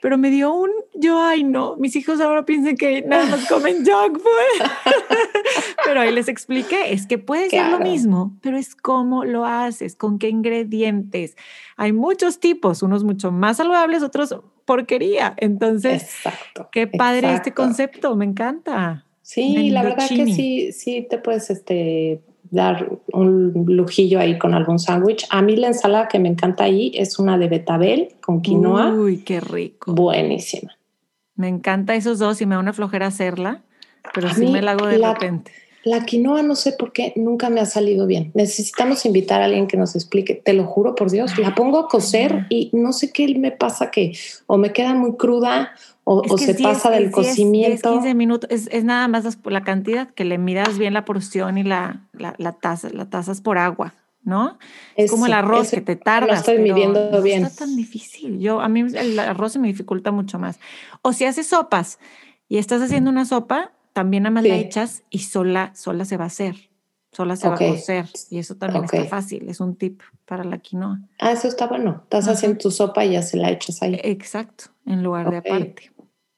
[0.00, 3.76] pero me dio un, yo, ay no, mis hijos ahora piensan que nada más comen
[3.86, 4.68] junk food.
[5.84, 9.94] pero ahí les expliqué, es que puede ser lo mismo, pero es cómo lo haces,
[9.94, 11.36] con qué ingredientes.
[11.76, 15.34] Hay muchos tipos, unos mucho más saludables, otros porquería.
[15.38, 16.68] Entonces, Exacto.
[16.72, 19.06] qué padre este concepto, me encanta.
[19.22, 22.20] Sí, la verdad que sí, sí te puedes este,
[22.52, 25.26] dar un lujillo ahí con algún sándwich.
[25.30, 28.92] A mí la ensalada que me encanta ahí es una de betabel con quinoa.
[28.92, 29.92] Uy, qué rico.
[29.94, 30.70] Buenísima.
[31.34, 33.62] Me encanta esos dos y me da una flojera hacerla,
[34.12, 35.50] pero A sí me la hago de la- repente.
[35.84, 38.30] La quinoa no sé por qué nunca me ha salido bien.
[38.34, 40.34] Necesitamos invitar a alguien que nos explique.
[40.34, 41.36] Te lo juro por Dios.
[41.38, 44.12] La pongo a cocer y no sé qué me pasa que
[44.46, 45.72] o me queda muy cruda
[46.04, 47.92] o, se es 10, pasa del es 10, 10, cocimiento.
[47.92, 51.62] 15 minutos, es, es nada más la cantidad, que le midas bien la porción y
[51.62, 54.58] la, la, la taza, la tazas por agua, ¿no?
[54.96, 56.28] Es como el arroz que te tardas.
[56.28, 57.44] Lo estoy midiendo no bien.
[57.44, 58.40] está tan difícil.
[58.40, 60.58] Yo, a mí el arroz se me dificulta mucho más.
[61.02, 61.98] O si haces sopas
[62.48, 64.60] y estás haciendo una sopa, también nada más la Sí.
[64.60, 66.56] echas y sola, sola se va a hacer,
[67.12, 68.06] sola se va a cocer.
[68.30, 70.98] Y eso también está fácil, es un tip para la quinoa.
[71.20, 72.00] Ah, eso está bueno.
[72.04, 72.32] Estás Ajá.
[72.32, 74.00] haciendo tu sopa y ya se la echas ahí.
[74.02, 75.90] Exacto, en lugar de aparte.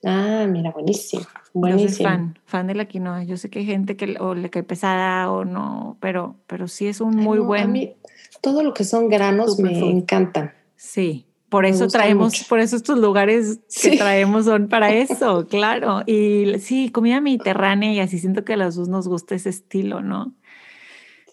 [0.04, 1.22] Ah, mira, buenísimo.
[1.22, 2.09] Yo soy Buenísimo.
[2.09, 3.24] fan, fan de la quinoa.
[3.24, 6.87] Yo sé que hay gente que o le cae pesada o no, pero, pero sí
[6.87, 7.62] es un Ay, muy no, buen.
[7.62, 7.94] A mí
[8.42, 10.52] todo lo que son granos me encantan.
[10.76, 12.44] Sí, por eso traemos, mucho.
[12.48, 16.02] por eso estos lugares que traemos son para eso, claro.
[16.07, 20.02] Y sí, comida mediterránea y así siento que a los dos nos gusta ese estilo,
[20.02, 20.35] ¿no?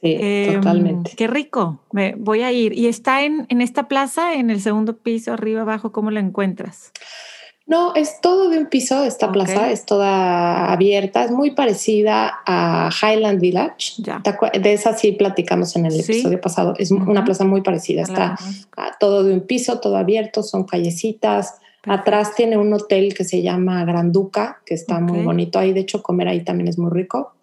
[0.02, 1.12] Sí, Em, totalmente.
[1.16, 2.74] Qué rico, me voy a ir.
[2.74, 5.92] ¿Y está en, en esta plaza, en el segundo piso, arriba, abajo?
[5.92, 6.92] ¿Cómo la encuentras?
[7.68, 12.90] No, es todo de un piso, esta plaza es toda abierta, es muy parecida a
[13.02, 13.94] Highland Village.
[14.00, 14.20] Ya.
[14.24, 16.12] ¿Te acuer- De esa sí platicamos en el Sí.
[16.14, 16.74] episodio pasado.
[16.80, 18.02] Es una plaza muy parecida.
[18.02, 18.36] Está
[19.00, 21.60] todo de un piso, todo abierto, son callecitas.
[21.84, 25.72] Atrás tiene un hotel que se llama Granduca, que está muy bonito ahí.
[25.72, 27.36] De hecho, comer ahí también es muy rico.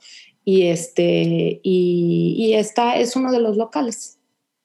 [0.50, 4.18] Y este, y, y esta es uno de los locales.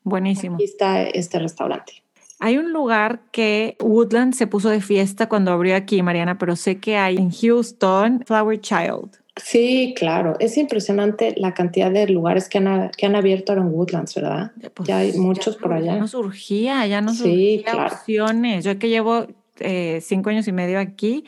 [0.05, 0.55] Buenísimo.
[0.55, 2.03] Aquí está este restaurante.
[2.39, 6.77] Hay un lugar que Woodland se puso de fiesta cuando abrió aquí, Mariana, pero sé
[6.79, 9.09] que hay en Houston, Flower Child.
[9.35, 10.37] Sí, claro.
[10.39, 14.53] Es impresionante la cantidad de lugares que han, que han abierto ahora en Woodlands, ¿verdad?
[14.73, 15.95] Pues, Ya hay muchos por Ya allá.
[15.97, 17.93] nos surgía, ya Sí, surgía claro.
[17.95, 18.63] opciones.
[18.63, 19.27] Yo que llevo
[19.59, 21.25] eh, cinco años y medio aquí,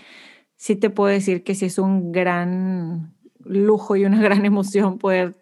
[0.55, 3.14] sí te puedo decir que sí es un gran
[3.45, 5.35] lujo y una gran emoción poder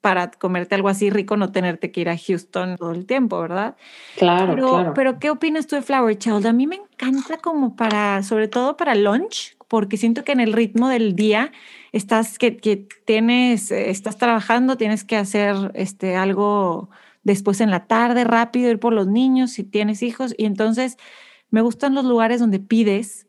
[0.00, 3.74] para comerte algo así rico, no tenerte que ir a Houston todo el tiempo, ¿verdad?
[4.18, 4.92] Claro, Pero, claro.
[4.94, 6.44] pero ¿qué opinas tú de Flower Child?
[6.46, 10.52] A mí me encanta como para, sobre todo para lunch, porque siento que en el
[10.52, 11.52] ritmo del día
[11.92, 16.90] estás, que, que tienes, estás trabajando, tienes que hacer este, algo
[17.22, 20.34] después en la tarde, rápido, ir por los niños si tienes hijos.
[20.36, 20.98] Y entonces
[21.50, 23.26] me gustan los lugares donde pides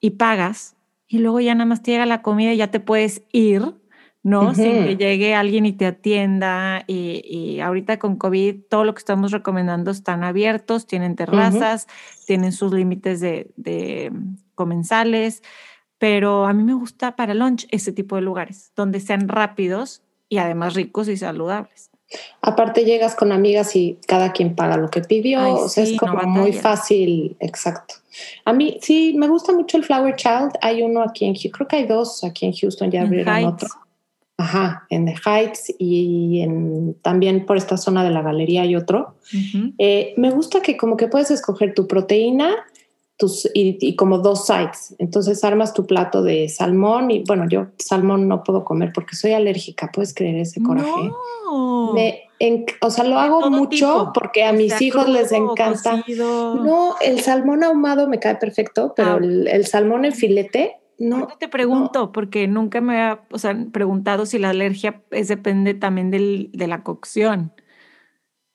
[0.00, 0.75] y pagas
[1.08, 3.74] y luego ya nada más te llega la comida y ya te puedes ir,
[4.22, 4.54] ¿no?
[4.54, 4.84] Sin Ujú.
[4.84, 6.82] que llegue alguien y te atienda.
[6.86, 11.86] Y, y ahorita con COVID, todo lo que estamos recomendando están abiertos, tienen terrazas,
[12.26, 14.12] tienen sus límites de, de
[14.54, 15.42] comensales,
[15.98, 20.38] pero a mí me gusta para lunch ese tipo de lugares, donde sean rápidos y
[20.38, 21.90] además ricos y saludables.
[22.40, 25.94] Aparte llegas con amigas y cada quien paga lo que pidió, Ay, o sea, sí,
[25.94, 26.62] es no como muy batallas.
[26.62, 27.94] fácil, exacto.
[28.44, 30.52] A mí sí, me gusta mucho el Flower Child.
[30.62, 33.68] Hay uno aquí en Houston, creo que hay dos aquí en Houston, ya abrieron otro.
[34.38, 39.14] Ajá, en The Heights y en, también por esta zona de la galería hay otro.
[39.32, 39.72] Ujú.
[39.78, 42.54] Eh, me gusta que como que puedes escoger tu proteína
[43.16, 44.94] tus, y, y como dos sides.
[44.98, 49.32] Entonces armas tu plato de salmón y bueno, yo salmón no puedo comer porque soy
[49.32, 49.90] alérgica.
[49.92, 51.10] ¿Puedes creer ese coraje?
[51.46, 51.92] No.
[51.94, 54.12] Me en- o sea, lo hago mucho tipo.
[54.14, 55.98] porque a O mis sea, hijos les encanta.
[56.00, 56.54] cocido.
[56.56, 59.18] No, el salmón ahumado me cae perfecto, pero Ah.
[59.20, 61.16] el, el salmón en filete, no.
[61.16, 65.74] Ahorita te pregunto, porque nunca me había o sea, preguntado si la alergia es, depende
[65.74, 67.52] también del, de la cocción.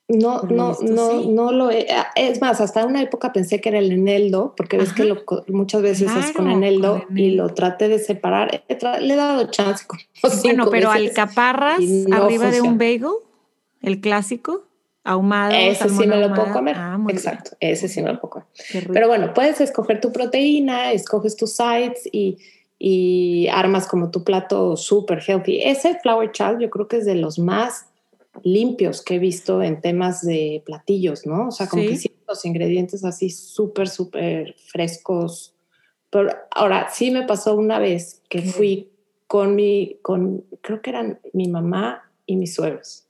[0.08, 1.28] No, Por no, visto, no, sí.
[1.28, 4.76] no lo he- ah, Es más, hasta una época pensé que era el eneldo, porque
[4.76, 8.62] ves que lo muchas veces es con eneldo con y lo traté de separar.
[9.00, 10.02] Le he dado chance como
[10.44, 11.16] Bueno, pero veces.
[11.16, 13.06] alcaparras no arriba de un bagel,
[13.82, 14.64] el clásico,
[15.04, 15.52] ahumado.
[15.54, 16.76] Ese sí me lo puedo comer.
[16.78, 17.16] Ah, bien.
[17.16, 18.48] Exacto, ese sí me lo puedo comer.
[18.92, 22.38] Pero bueno, puedes escoger tu proteína, escoges tus sides y,
[22.78, 25.60] y armas como tu plato súper healthy.
[25.62, 27.86] Ese Flower Child yo creo que es de los más
[28.44, 31.48] limpios que he visto en temas de platillos, ¿no?
[31.48, 31.88] O sea, como Sí.
[32.08, 35.54] que los ingredientes así súper, súper frescos.
[36.10, 38.88] Pero ahora sí me pasó una vez que fui
[39.26, 43.08] con mi, con, creo que eran mi mamá y mis suegros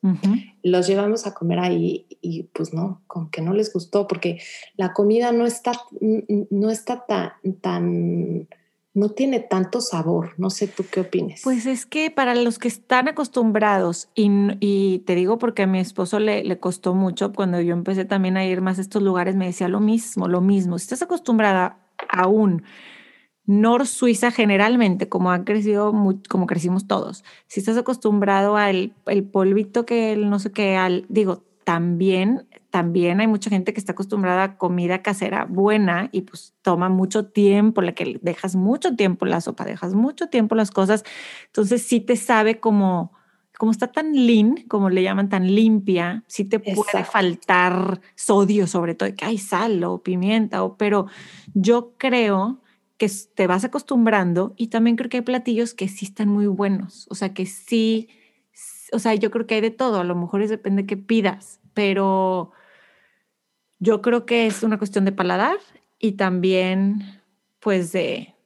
[0.63, 4.41] los llevamos a comer ahí y pues no, como que no les gustó porque
[4.77, 8.49] la comida no está, no está tan, tan,
[8.95, 10.35] no tiene tanto sabor.
[10.39, 11.41] No sé tú qué opines.
[11.43, 15.81] Pues es que para los que están acostumbrados, y, y te digo porque a mi
[15.81, 19.35] esposo le, le costó mucho, cuando yo empecé también a ir más a estos lugares,
[19.35, 20.79] me decía lo mismo, lo mismo.
[20.79, 22.63] Si estás acostumbrada aún
[23.45, 25.93] Nor Suiza generalmente, como han crecido,
[26.29, 31.07] como crecimos todos, si estás acostumbrado al el polvito que el no sé qué, al,
[31.09, 36.55] digo, también, también hay mucha gente que está acostumbrada a comida casera buena y pues
[36.63, 41.05] toma mucho tiempo, la que dejas mucho tiempo la sopa, dejas mucho tiempo las cosas,
[41.47, 43.13] entonces sí te sabe como,
[43.59, 48.95] como está tan lean, como le llaman, tan limpia, sí te puede faltar sodio sobre
[48.95, 51.07] todo, que hay sal o pimienta, o, pero
[51.55, 52.62] yo creo
[53.03, 57.09] que te vas acostumbrando y también creo que hay platillos que sí están muy buenos,
[57.11, 58.09] o sea, que sí,
[58.93, 60.97] o sea, yo creo que hay de todo, a lo mejor es depende de qué
[60.97, 62.53] pidas, pero
[63.81, 65.57] yo creo que es una cuestión de paladar
[65.99, 67.21] y también
[67.59, 68.37] pues de,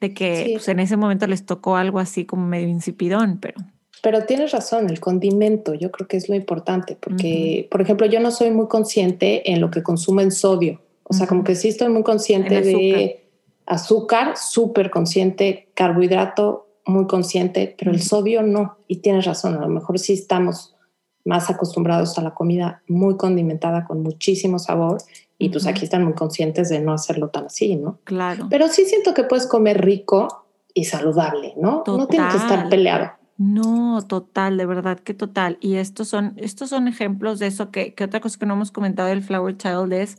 [0.00, 3.54] de que pues, en ese momento les tocó algo así como medio insipidón, pero...
[4.02, 8.18] Pero tienes razón, el condimento yo creo que es lo importante, porque, por ejemplo, yo
[8.18, 10.80] no soy muy consciente en lo que consumo en sodio.
[11.04, 13.25] O sea, como que sí estoy muy consciente de
[13.66, 18.78] azúcar, súper consciente, carbohidrato, muy consciente, pero el sodio no.
[18.86, 20.76] Y tienes razón, a lo mejor sí estamos
[21.24, 24.98] más acostumbrados a la comida muy condimentada con muchísimo sabor
[25.38, 27.98] y pues aquí están muy conscientes de no hacerlo tan así, ¿no?
[28.04, 28.46] Claro.
[28.48, 31.82] Pero sí siento que puedes comer rico y saludable, ¿no?
[31.86, 33.10] No tiene que estar peleado.
[33.38, 35.58] No, total, de verdad que total.
[35.60, 38.70] Y estos son, estos son ejemplos de eso que, que otra cosa que no hemos
[38.70, 40.18] comentado del Flower Child es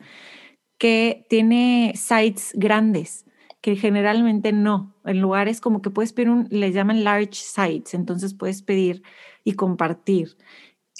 [0.77, 3.26] que tiene sites grandes
[3.67, 4.95] que generalmente no.
[5.03, 9.03] En lugares como que puedes pedir un, le llaman large sites, entonces puedes pedir
[9.43, 10.37] y compartir.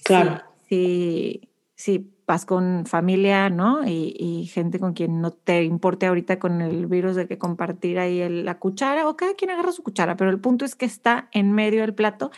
[0.04, 0.42] Claro.
[0.68, 3.88] Sí, sí, vas con familia, ¿no?
[3.88, 8.28] Y, gente con quien no te importe ahorita con el virus de que compartir ahí
[8.28, 11.54] la cuchara o cada quien agarra su cuchara, pero el punto es que está en
[11.54, 12.32] medio del plato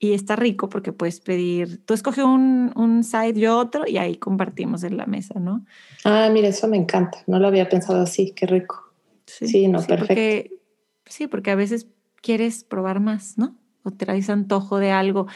[0.00, 4.16] y está rico porque puedes pedir, tú escoges un, un side, yo otro y ahí
[4.16, 5.64] compartimos en la mesa, ¿no?
[6.04, 8.87] Ah, mira, eso me encanta, no lo había pensado así, qué rico.
[9.28, 10.06] Sí, no, perfecto.
[10.06, 10.50] Porque,
[11.06, 11.88] sí, porque a veces
[12.20, 13.56] quieres probar más, ¿no?
[13.82, 15.26] O traes antojo de algo.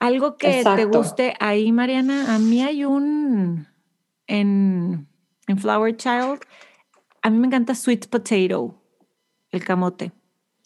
[0.00, 2.34] Algo que te guste ahí, Mariana.
[2.34, 3.66] A mí hay un
[4.26, 5.06] en,
[5.46, 6.40] en Flower Child.
[7.22, 8.74] A mí me encanta sweet potato,
[9.50, 10.12] el camote.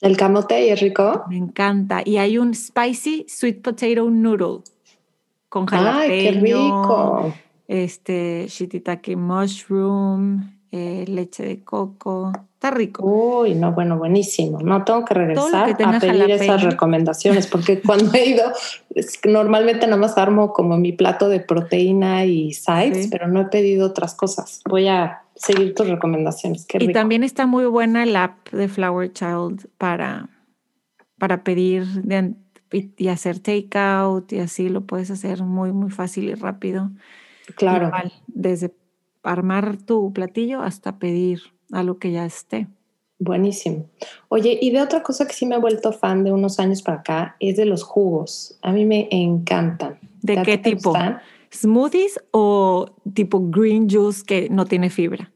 [0.01, 1.25] ¿El camote es rico?
[1.29, 2.03] Me encanta.
[2.05, 4.63] Y hay un spicy sweet potato noodle
[5.49, 6.13] con jalapeño.
[6.13, 7.35] ¡Ay, qué rico!
[7.67, 12.33] Este, shiitake mushroom, eh, leche de coco.
[12.55, 13.05] Está rico.
[13.05, 14.59] Uy, no, bueno, buenísimo.
[14.61, 18.45] No tengo que regresar a pedir esas recomendaciones porque cuando he ido,
[19.25, 23.87] normalmente nada más armo como mi plato de proteína y sides, pero no he pedido
[23.87, 24.61] otras cosas.
[24.69, 26.67] Voy a seguir tus recomendaciones.
[26.79, 30.29] y también está muy buena la app de Flower Child para,
[31.17, 31.85] para pedir
[32.73, 36.91] y, hacer takeout y así lo puedes hacer muy, muy fácil y rápido.
[37.57, 37.91] Claro.
[38.27, 38.75] desde
[39.23, 41.41] armar tu platillo hasta pedir
[41.73, 42.67] algo que ya esté.
[43.19, 43.87] Buenísimo.
[44.29, 46.99] Oye, y de otra cosa que sí me he vuelto fan de unos años para
[46.99, 48.57] acá es de los jugos.
[48.63, 49.99] A mí me encantan.
[50.23, 50.95] ¿De qué tipo?
[51.53, 55.33] ¿Smoothies o tipo green juice que no tiene fibra?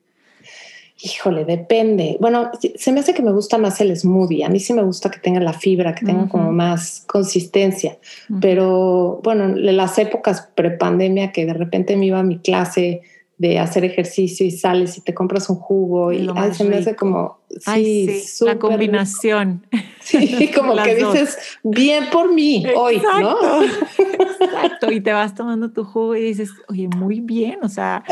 [1.04, 2.16] Híjole, depende.
[2.20, 4.44] Bueno, se me hace que me gusta más el smoothie.
[4.44, 7.98] A mí sí me gusta que tenga la fibra, que tenga como más consistencia.
[8.40, 13.02] Pero bueno, en las épocas prepandemia que de repente me iba a mi clase
[13.42, 16.94] de hacer ejercicio y sales y te compras un jugo y ay, se me hace
[16.94, 19.66] como sí, la combinación.
[20.02, 24.90] Sí como que dices bien por mí hoy no exacto.
[24.90, 28.02] Y te vas tomando tu jugo y dices oye muy bien o sea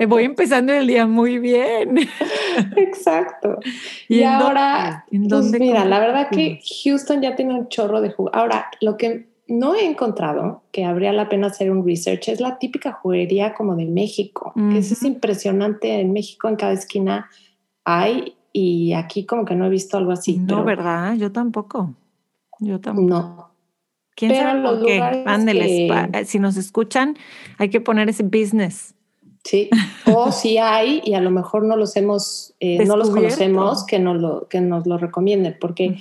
[0.00, 1.96] me voy empezando el día muy bien
[2.76, 3.60] exacto.
[4.08, 8.30] Y, ahora pues mira la verdad que Houston ya tiene un chorro de jugo.
[8.34, 12.28] Ahora lo que no he encontrado que habría la pena hacer un research.
[12.28, 14.52] Es la típica juguería como de México.
[14.74, 16.00] Eso es impresionante.
[16.00, 17.28] En México, en cada esquina
[17.84, 20.38] hay, y aquí como que no he visto algo así.
[20.38, 21.14] No, ¿verdad?
[21.14, 21.94] Yo tampoco.
[22.60, 23.08] Yo tampoco.
[23.08, 23.52] No.
[24.14, 24.98] ¿Quién sabe los qué?
[24.98, 27.16] Eh, si nos escuchan,
[27.58, 28.94] hay que poner ese business.
[29.44, 29.70] Sí,
[30.06, 33.98] o si hay y a lo mejor no los hemos, eh, no los conocemos, que
[33.98, 35.96] nos lo, que nos lo recomienden, porque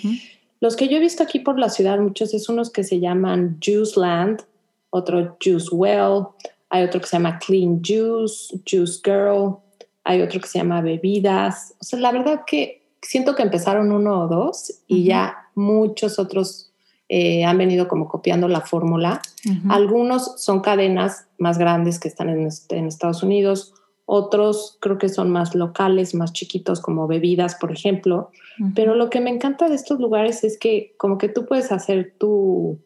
[0.62, 3.58] los que yo he visto aquí por la ciudad, muchos es unos que se llaman
[3.64, 4.44] Juice Land,
[4.92, 6.28] otro Juice Well,
[6.70, 9.58] hay otro que se llama Clean Juice, Juice Girl,
[10.04, 11.74] hay otro que se llama Bebidas.
[11.82, 16.72] O sea, la verdad que siento que empezaron uno o dos y ya muchos otros
[17.10, 19.22] eh, han venido como copiando la fórmula.
[19.70, 23.74] Algunos son cadenas más grandes que están en, en Estados Unidos,
[24.14, 28.30] otros creo que son más locales, más chiquitos como bebidas, por ejemplo.
[28.76, 32.14] Pero lo que me encanta de estos lugares es que como que tú puedes hacer
[32.20, 32.78] tu,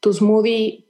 [0.00, 0.84] tu smoothie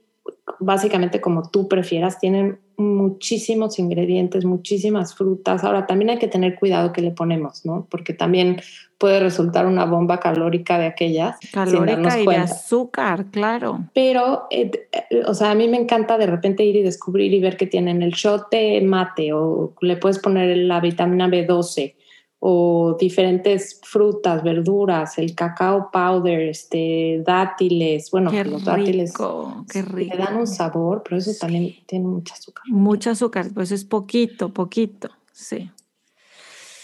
[0.59, 2.19] básicamente como tú prefieras.
[2.19, 5.63] Tienen muchísimos ingredientes, muchísimas frutas.
[5.63, 7.87] Ahora, también hay que tener cuidado que le ponemos, ¿no?
[7.89, 8.61] Porque también
[8.99, 11.37] puede resultar una bomba calórica de aquellas.
[11.51, 13.85] Calórica y de azúcar, claro.
[13.93, 17.39] Pero, eh, eh, o sea, a mí me encanta de repente ir y descubrir y
[17.39, 21.95] ver que tienen el shot de mate o le puedes poner la vitamina B12
[22.39, 29.13] o diferentes frutas, verduras, el cacao powder, este, dátiles, bueno, qué los rico, dátiles
[29.71, 30.15] qué rico.
[30.15, 32.63] le dan un sabor, pero eso también tiene mucho azúcar.
[32.67, 35.71] Mucho azúcar, pues es poquito, poquito, sí.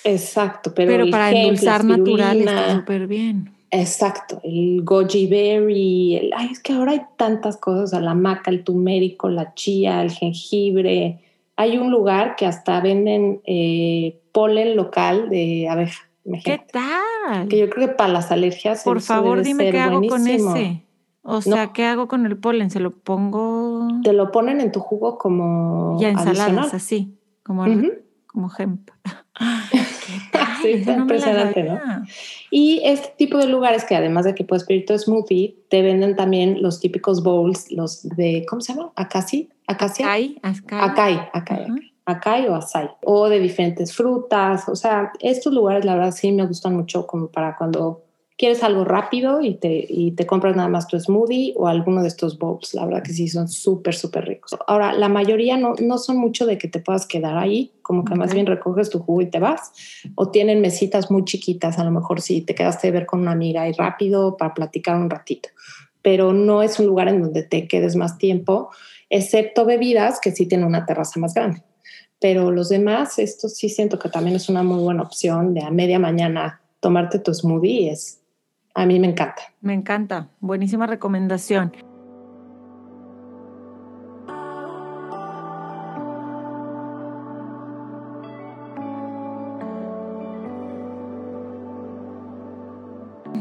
[0.04, 3.54] Exacto, pero, Pero para endulzar natural está súper bien.
[3.72, 8.13] Exacto, el goji berry, el- ay, es que ahora hay tantas cosas, o sea, la
[8.13, 11.20] maca, el turmérico, la chía, el jengibre.
[11.56, 16.04] Hay un lugar que hasta venden eh, polen local de abeja.
[16.24, 16.67] ¿Qué imagínate.
[16.74, 17.48] tal?
[17.48, 18.84] Que yo creo que para las alergias.
[18.84, 20.84] Por favor, dime qué hago con ese.
[21.22, 22.69] O sea, ¿qué hago con el polen?
[22.69, 26.69] ¿Se lo pongo Te lo ponen en tu jugo como ya ensaladas adicional.
[26.74, 27.65] así, como,
[28.28, 28.89] como hemp?
[29.72, 30.39] ¿Qué?
[30.62, 31.78] Sí, está no impresionante, ¿no?
[32.50, 36.15] Y este tipo de lugares que además de que puedes pedir tu smoothie, te venden
[36.15, 38.93] también los típicos bowls, los de, ¿cómo se llama?
[38.96, 40.06] Acai, acacia.
[40.08, 40.80] Acai, acai.
[40.89, 41.76] Acai, acai, Ajá.
[42.06, 42.89] Acai o acai.
[43.04, 44.68] O de diferentes frutas.
[44.70, 48.04] O sea, estos lugares la verdad sí me gustan mucho como para cuando
[48.38, 52.08] quieres algo rápido y te, y te compras nada más tu smoothie o alguno de
[52.08, 52.74] estos bowls.
[52.74, 54.56] La verdad que sí son súper, súper ricos.
[54.68, 58.16] Ahora, la mayoría no, no son mucho de que te puedas quedar ahí, como que
[58.16, 58.34] más Ok.
[58.34, 59.72] bien recoges tu jugo y te vas.
[60.16, 63.32] O tienen mesitas muy chiquitas, a lo mejor si te quedaste de ver con una
[63.32, 65.50] amiga y rápido para platicar un ratito.
[66.02, 68.72] Pero no es un lugar en donde te quedes más tiempo,
[69.10, 71.63] excepto bebidas que sí tienen una terraza más grande.
[72.24, 75.70] Pero los demás, esto sí siento que también es una muy buena opción de a
[75.70, 77.92] media mañana tomarte tu smoothie.
[77.92, 78.22] Es,
[78.74, 79.42] a mí me encanta.
[79.60, 80.30] Me encanta.
[80.40, 81.74] Buenísima recomendación.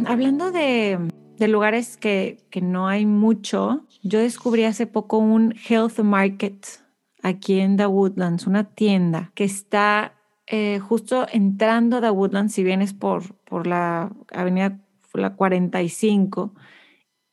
[0.06, 0.98] Hablando de,
[1.46, 6.81] lugares que no hay mucho, yo descubrí hace poco un health market
[7.22, 10.14] aquí en The Woodlands, una tienda que está
[10.46, 14.78] eh, justo entrando a The Woodlands, si vienes por, por la avenida
[15.14, 16.52] la 45.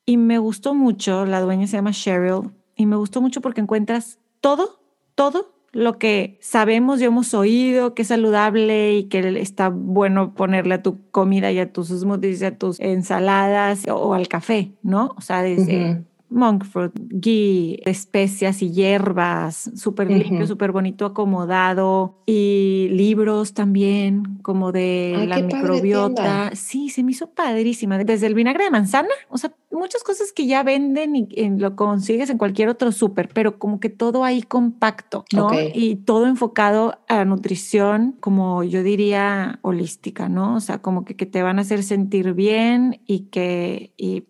[0.06, 4.20] Y me gustó mucho, la dueña se llama Cheryl, y me gustó mucho porque encuentras
[4.42, 4.80] todo,
[5.16, 10.76] todo lo que sabemos y hemos oído que es saludable y que está bueno ponerle
[10.76, 15.14] a tu comida y a tus smoothies, y a tus ensaladas o, al café, ¿no?
[15.18, 16.04] O sea, desde.
[16.30, 20.48] Monk fruit, ghee, especias y hierbas, súper limpio, Ujú.
[20.48, 26.52] súper bonito, acomodado y libros también, como de Ay, la microbiota.
[26.56, 27.98] Sí, se me hizo padrísima.
[27.98, 31.76] Desde el vinagre de manzana, o sea, muchas cosas que ya venden y, y lo
[31.76, 35.50] consigues en cualquier otro súper, pero como que todo ahí compacto, ¿no?
[35.74, 40.56] Y todo enfocado a la nutrición, como yo diría, holística, ¿no?
[40.56, 44.26] O sea, como que, que te van a hacer sentir bien y que y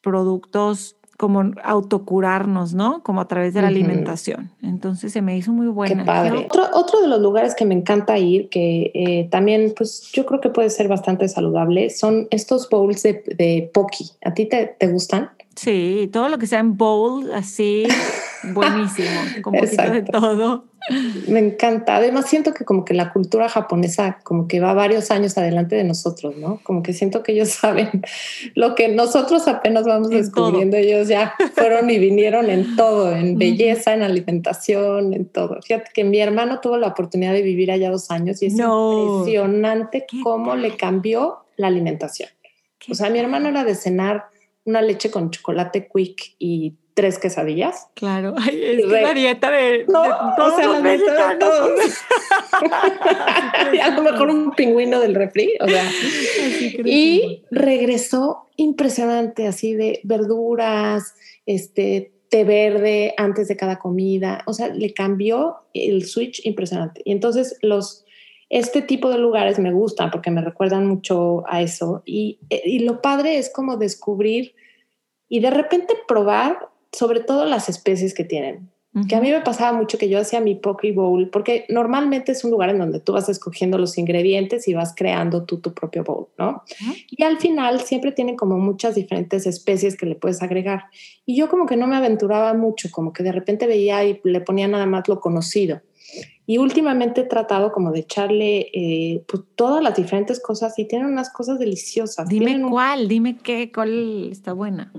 [0.00, 3.02] productos como autocurarnos, ¿no?
[3.02, 4.50] Como a través de la alimentación.
[4.62, 6.02] Entonces se me hizo muy buena.
[6.02, 6.46] Qué padre.
[6.50, 10.40] Otro, otro de los lugares que me encanta ir, que eh, también, pues yo creo
[10.40, 14.10] que puede ser bastante saludable, son estos bowls de, de poki.
[14.24, 15.30] ¿A ti te, te gustan?
[15.54, 17.84] Sí, todo lo que sea en bowl, así,
[18.52, 19.08] buenísimo,
[19.42, 20.64] con poquito de todo.
[21.26, 21.96] Me encanta.
[21.96, 25.84] Además, siento que como que la cultura japonesa como que va varios años adelante de
[25.84, 26.60] nosotros, ¿no?
[26.62, 28.02] Como que siento que ellos saben
[28.54, 30.76] lo que nosotros apenas vamos En descubriendo.
[30.76, 35.60] Ellos ya fueron y vinieron en todo, en belleza, en alimentación, en todo.
[35.62, 39.18] Fíjate que mi hermano tuvo la oportunidad de vivir allá dos años y es No.
[39.18, 42.28] impresionante ¿Qué cómo le cambió la alimentación.
[42.78, 44.26] ¿Qué O sea, mi hermano era de cenar
[44.66, 47.88] una leche con chocolate quick y tres quesadillas.
[47.94, 50.98] Claro, Ay, es Re- la dieta de, No, de o sea, los de
[51.38, 51.80] todos.
[53.72, 55.90] y a lo mejor un pingüino del refri, o sea.
[56.84, 64.68] Y regresó impresionante, así de verduras, este té verde antes de cada comida, o sea,
[64.68, 67.02] le cambió el switch impresionante.
[67.04, 68.04] Y entonces los
[68.48, 73.02] este tipo de lugares me gustan porque me recuerdan mucho a eso y, y lo
[73.02, 74.54] padre es como descubrir
[75.28, 78.70] y de repente probar sobre todo las especies que tienen.
[79.10, 82.44] Que a mí me pasaba mucho que yo hacía mi poke bowl, porque normalmente es
[82.44, 86.02] un lugar en donde tú vas escogiendo los ingredientes y vas creando tú tu propio
[86.02, 86.62] bowl, ¿no?
[86.80, 86.92] Ujú.
[87.10, 90.84] Y al final siempre tienen como muchas diferentes especies que le puedes agregar.
[91.26, 94.40] Y yo como que no me aventuraba mucho, como que de repente veía y le
[94.40, 95.82] ponía nada más lo conocido.
[96.46, 101.08] Y últimamente he tratado como de echarle eh, pues, todas las diferentes cosas y tienen
[101.08, 102.26] unas cosas deliciosas.
[102.30, 104.90] Dime Tienen un- cuál, dime qué, cuál está buena.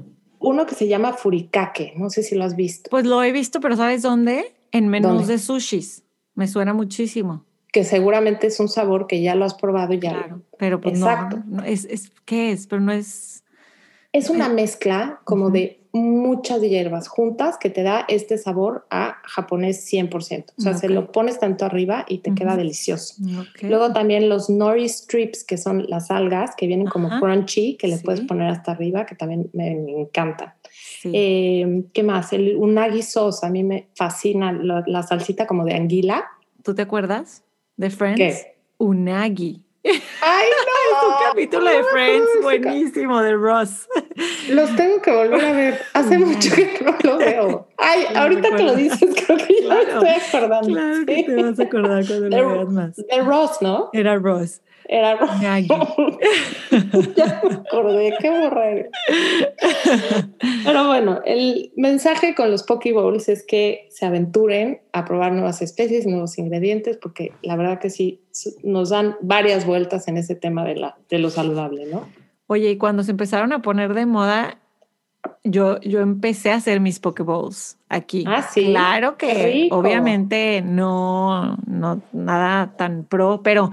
[0.47, 2.89] Uno que se llama furikake, no sé si lo has visto.
[2.89, 4.53] Pues lo he visto, pero ¿sabes dónde?
[4.71, 5.33] En menús ¿Dónde?
[5.33, 6.03] de sushis.
[6.35, 7.43] Me suena muchísimo.
[7.73, 10.11] Que seguramente es un sabor que ya lo has probado y ya.
[10.11, 10.41] Claro.
[10.57, 11.37] Pero pues Exacto.
[11.45, 12.67] no, no, es, es, ¿qué es?
[12.67, 13.43] Pero no es...
[14.13, 19.85] Es una mezcla como de muchas hierbas juntas que te da este sabor a japonés
[19.91, 20.45] 100%.
[20.57, 23.15] O sea, se lo pones tanto arriba y te queda delicioso.
[23.61, 27.97] Luego también los nori strips, que son las algas que vienen como crunchy, que le
[27.97, 28.03] Sí.
[28.03, 30.53] puedes poner hasta arriba, que también me, me encantan.
[31.01, 31.11] Sí.
[31.13, 32.31] Eh, ¿Qué más?
[32.33, 36.25] El unagi sauce, a mí me fascina lo- la salsita como de anguila.
[36.63, 37.43] ¿Tú te acuerdas
[37.77, 38.17] de Friends?
[38.19, 38.55] ¿Qué?
[38.77, 39.63] Unagi.
[39.83, 39.91] ¡Ay,
[40.87, 41.17] Es un no!
[41.29, 43.87] capítulo de No Friends buenísimo de Ross.
[44.49, 45.79] Los tengo que volver a ver.
[45.93, 47.67] Hace mucho que no lo veo.
[47.77, 50.01] Ay, No ahorita que lo dices, creo que ya me Claro.
[50.05, 50.67] estoy acordando.
[50.69, 52.95] Claro que te vas a acordar cuando De- lo veas más.
[52.95, 53.89] De Ross, ¿no?
[53.93, 54.61] Era Ross.
[54.89, 55.29] Era Ross.
[57.15, 58.89] Ya me acordé, qué borrego.
[60.65, 65.61] Pero bueno, el mensaje con los Poke Bowls es que se aventuren a probar nuevas
[65.61, 68.21] especies, nuevos ingredientes, porque la verdad que sí
[68.63, 72.07] nos dan varias vueltas en ese tema de, la, de lo saludable, ¿no?
[72.47, 74.57] Oye, y cuando se empezaron a poner de moda,
[75.43, 78.23] yo, yo empecé a hacer mis Pokeballs aquí.
[78.27, 78.65] Ah, sí.
[78.65, 83.71] Claro que obviamente no, no nada tan pro, pero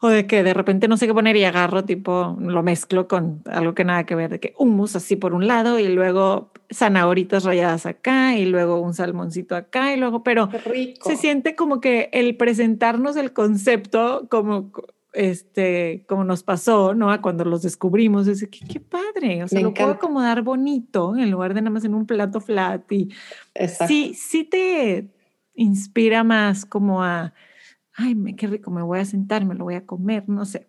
[0.00, 3.42] o de que de repente no sé qué poner y agarro, tipo, lo mezclo con
[3.46, 7.44] algo que nada que ver, de que hummus así por un lado y luego zanahoritas
[7.44, 11.08] rayadas acá y luego un salmoncito acá y luego, pero rico.
[11.08, 14.70] se siente como que el presentarnos el concepto como
[15.16, 17.10] este como nos pasó, ¿no?
[17.10, 21.16] A Cuando los descubrimos, es que qué padre, o sea, Me lo puedo acomodar bonito
[21.16, 23.08] en lugar de nada más en un plato flat y
[23.54, 23.86] Exacto.
[23.92, 25.08] sí, sí te
[25.54, 27.32] inspira más como a,
[27.94, 30.68] ay, qué rico, me voy a sentar, me lo voy a comer, no sé.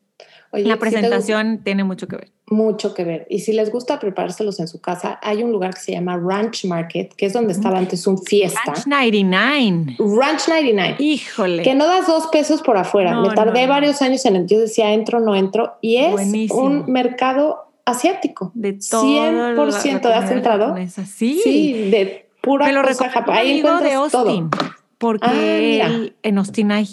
[0.51, 2.31] Oye, La si te gu- presentación tiene mucho que ver.
[2.49, 3.27] Mucho que ver.
[3.29, 6.65] Y si les gusta preparárselos en su casa, hay un lugar que se llama Ranch
[6.65, 8.59] Market, que es donde estaba antes un fiesta.
[8.65, 9.95] Ranch 99.
[9.99, 10.95] Ranch 99.
[10.99, 11.63] Híjole.
[11.63, 13.11] Que no das dos pesos por afuera.
[13.11, 14.47] No, Me tardé no, varios años en el.
[14.47, 15.73] Yo decía, entro, no entro.
[15.81, 16.61] Y es Buenísimo.
[16.61, 18.51] un mercado asiático.
[18.53, 20.75] de todo 100% la- la has entrado.
[21.05, 21.39] Sí.
[21.43, 23.11] Sí, de pura Me lo cosa.
[23.27, 24.49] Ahí de Austin, todo.
[24.97, 26.87] porque Ah, él en Austin hay.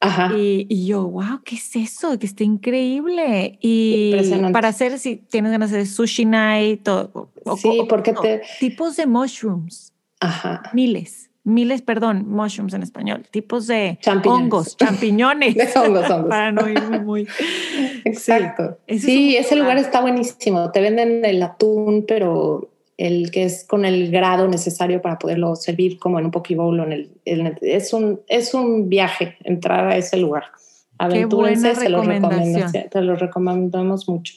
[0.00, 0.30] Ajá.
[0.36, 2.18] Y, y yo, wow, ¿qué es eso?
[2.18, 3.58] Que está increíble.
[3.62, 4.14] Y
[4.52, 8.96] para hacer, si tienes ganas de sushi night o, o- Sí, o- porque te- tipos
[8.96, 10.62] de mushrooms, Ajá.
[10.74, 14.42] miles, miles, perdón, mushrooms en español, tipos de Champiñones.
[14.44, 15.54] hongos, champiñones.
[15.54, 16.28] De hongos, hongos.
[16.28, 17.26] para no irme muy.
[18.04, 18.78] Exacto.
[18.88, 19.78] Sí, ese lugar.
[19.78, 20.70] está buenísimo.
[20.72, 25.98] Te venden el atún, pero el que es con el grado necesario para poderlo servir
[25.98, 29.86] como en un poke bowl en el, en el- es un es un viaje entrar
[29.88, 30.44] a ese lugar.
[30.98, 32.06] Aventúrense, se los
[32.90, 34.34] te lo recomendamos mucho.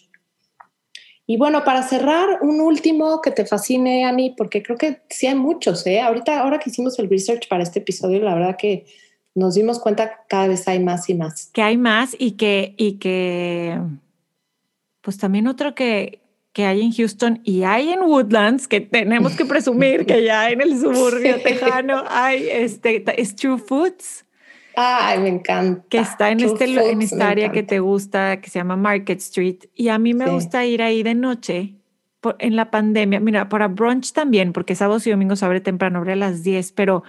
[1.26, 5.36] Y bueno, para cerrar, un último que te fascine, Ani, porque creo que sí hay
[5.36, 6.02] muchos, ¿eh?
[6.02, 8.88] Ahorita, ahora que hicimos el research para este episodio, la verdad que
[9.36, 11.52] nos dimos cuenta que cada vez hay más y más.
[11.54, 13.80] que hay más y que, y que,
[15.02, 16.20] pues también otro que,
[16.54, 20.62] que hay en Houston y hay en Woodlands, que tenemos que presumir que ya en
[20.62, 21.44] el suburbio Sí.
[21.44, 24.26] tejano hay, este, es True Foods,
[24.76, 25.84] Ay, me encanta.
[25.90, 28.60] que está en, True este, lu- en Foods, esta área que te gusta, que se
[28.60, 29.58] llama Market Street.
[29.76, 30.32] Y a mí me Sí.
[30.32, 31.76] gusta ir ahí de noche.
[32.22, 36.12] por- en la pandemia, mira, para brunch también, porque sábados y domingos abre temprano, abre
[36.14, 37.04] a las 10, pero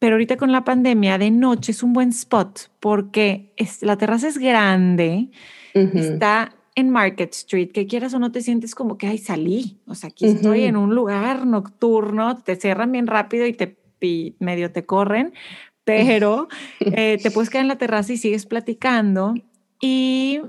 [0.00, 4.28] pero ahorita con la pandemia de noche es un buen spot porque es, la terraza
[4.28, 5.30] es grande,
[5.72, 9.94] está en Market Street, que quieras o no te sientes como que, ay, salí, o
[9.94, 10.68] sea, aquí estoy Ujú.
[10.68, 15.32] en un lugar nocturno, te cierran bien rápido y te y medio te corren,
[15.84, 16.48] pero
[16.80, 19.34] eh, te puedes quedar en la terraza y sigues platicando
[19.80, 20.40] y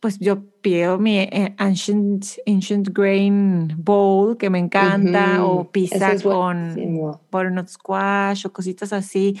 [0.00, 5.60] pues yo pido mi eh, ancient, ancient grain bowl que me encanta Ujú.
[5.60, 6.74] o pizza es con
[7.30, 9.34] butternut squash o cositas así.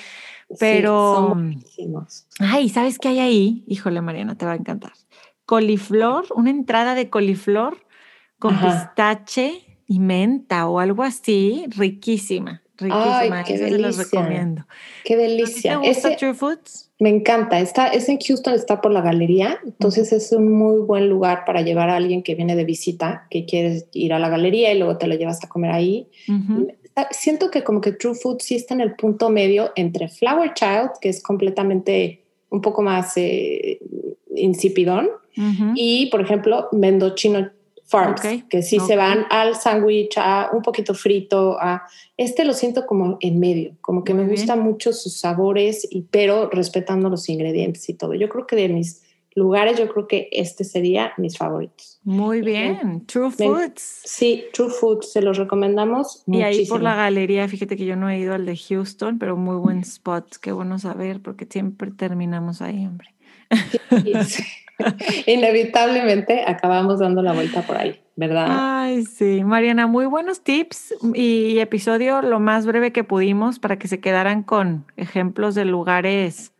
[0.48, 2.26] Sí, Pero, son buenísimos.
[2.38, 3.64] ay, ¿sabes qué hay ahí?
[3.66, 4.92] Híjole, Mariana, te va a encantar.
[5.46, 7.76] Coliflor, una entrada de coliflor
[8.38, 8.92] con Ajá.
[8.94, 13.38] pistache y menta o algo así, riquísima, riquísima.
[13.38, 14.20] Ay, qué Esa se los delicia.
[14.20, 14.66] recomiendo.
[15.04, 15.80] Qué ¿A ti delicia.
[15.80, 16.90] ¿Te gusta Ese, True Foods?
[16.98, 17.60] me encanta.
[17.60, 19.58] Está, es en Houston, está por la galería.
[19.64, 23.44] Entonces es un muy buen lugar para llevar a alguien que viene de visita, que
[23.44, 26.08] quieres ir a la galería y luego te lo llevas a comer ahí.
[27.10, 30.92] Siento que como que True Food sí está en el punto medio entre Flower Child,
[31.00, 33.80] que es completamente un poco más eh,
[34.36, 35.72] insipidón, Ujú.
[35.74, 37.50] y por ejemplo Mendocino
[37.86, 38.86] Farms, Ok, que sí ok.
[38.86, 41.82] se van al sándwich, a un poquito frito, a
[42.16, 44.40] este lo siento como en medio, como que Muy me bien.
[44.40, 48.14] gustan mucho sus sabores, y, pero respetando los ingredientes y todo.
[48.14, 49.02] Yo creo que de mis
[49.34, 52.00] lugares, yo creo que este sería mis favoritos.
[52.04, 53.82] Muy bien, True Foods.
[54.04, 56.22] Sí, True Foods, se los recomendamos.
[56.26, 59.36] Y ahí por la galería, fíjate que yo no he ido al de Houston, pero
[59.36, 63.08] muy buen spot, qué bueno saber, porque siempre terminamos ahí, hombre.
[65.26, 68.46] Inevitablemente acabamos dando la vuelta por ahí, ¿verdad?
[68.50, 69.44] Ay, sí.
[69.44, 74.42] Mariana, muy buenos tips y episodio lo más breve que pudimos para que se quedaran
[74.42, 76.52] con ejemplos de lugares,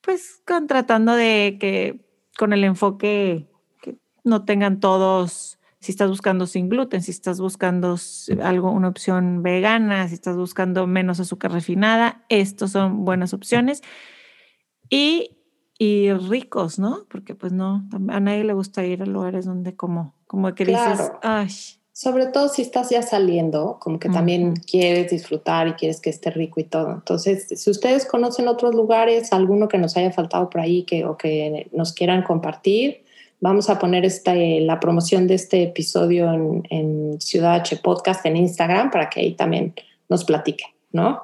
[0.00, 2.00] pues con, tratando de que
[2.38, 3.46] con el enfoque
[3.82, 7.96] que no tengan todos, si estás buscando sin gluten, si estás buscando
[8.42, 13.82] algo, una opción vegana, si estás buscando menos azúcar refinada, estos son buenas opciones.
[14.88, 15.33] Y
[15.84, 17.04] y ricos, ¿no?
[17.10, 21.12] Porque pues no, a nadie le gusta ir a lugares donde como, como que dices,
[21.22, 21.48] ay.
[21.92, 26.30] Sobre todo si estás ya saliendo, como que también quieres disfrutar y quieres que esté
[26.30, 26.90] rico y todo.
[26.90, 31.16] Entonces, si ustedes conocen otros lugares, alguno que nos haya faltado por ahí que, o
[31.16, 33.04] que nos quieran compartir,
[33.40, 38.38] vamos a poner esta, la promoción de este episodio en, en Ciudad H Podcast en
[38.38, 39.74] Instagram para que ahí también
[40.08, 41.22] nos platiquen, ¿no?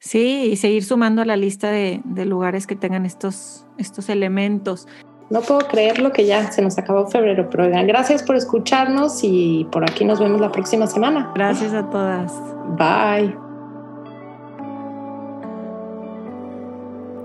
[0.00, 4.86] Sí, y seguir sumando a la lista de, lugares que tengan estos, estos elementos.
[5.30, 9.84] No puedo creerlo que ya se nos acabó febrero, pero gracias por escucharnos y por
[9.84, 11.32] aquí nos vemos la próxima semana.
[11.34, 12.32] Gracias a todas.
[12.78, 13.36] Bye.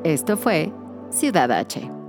[0.03, 0.71] Esto fue
[1.09, 2.03] Ciudad H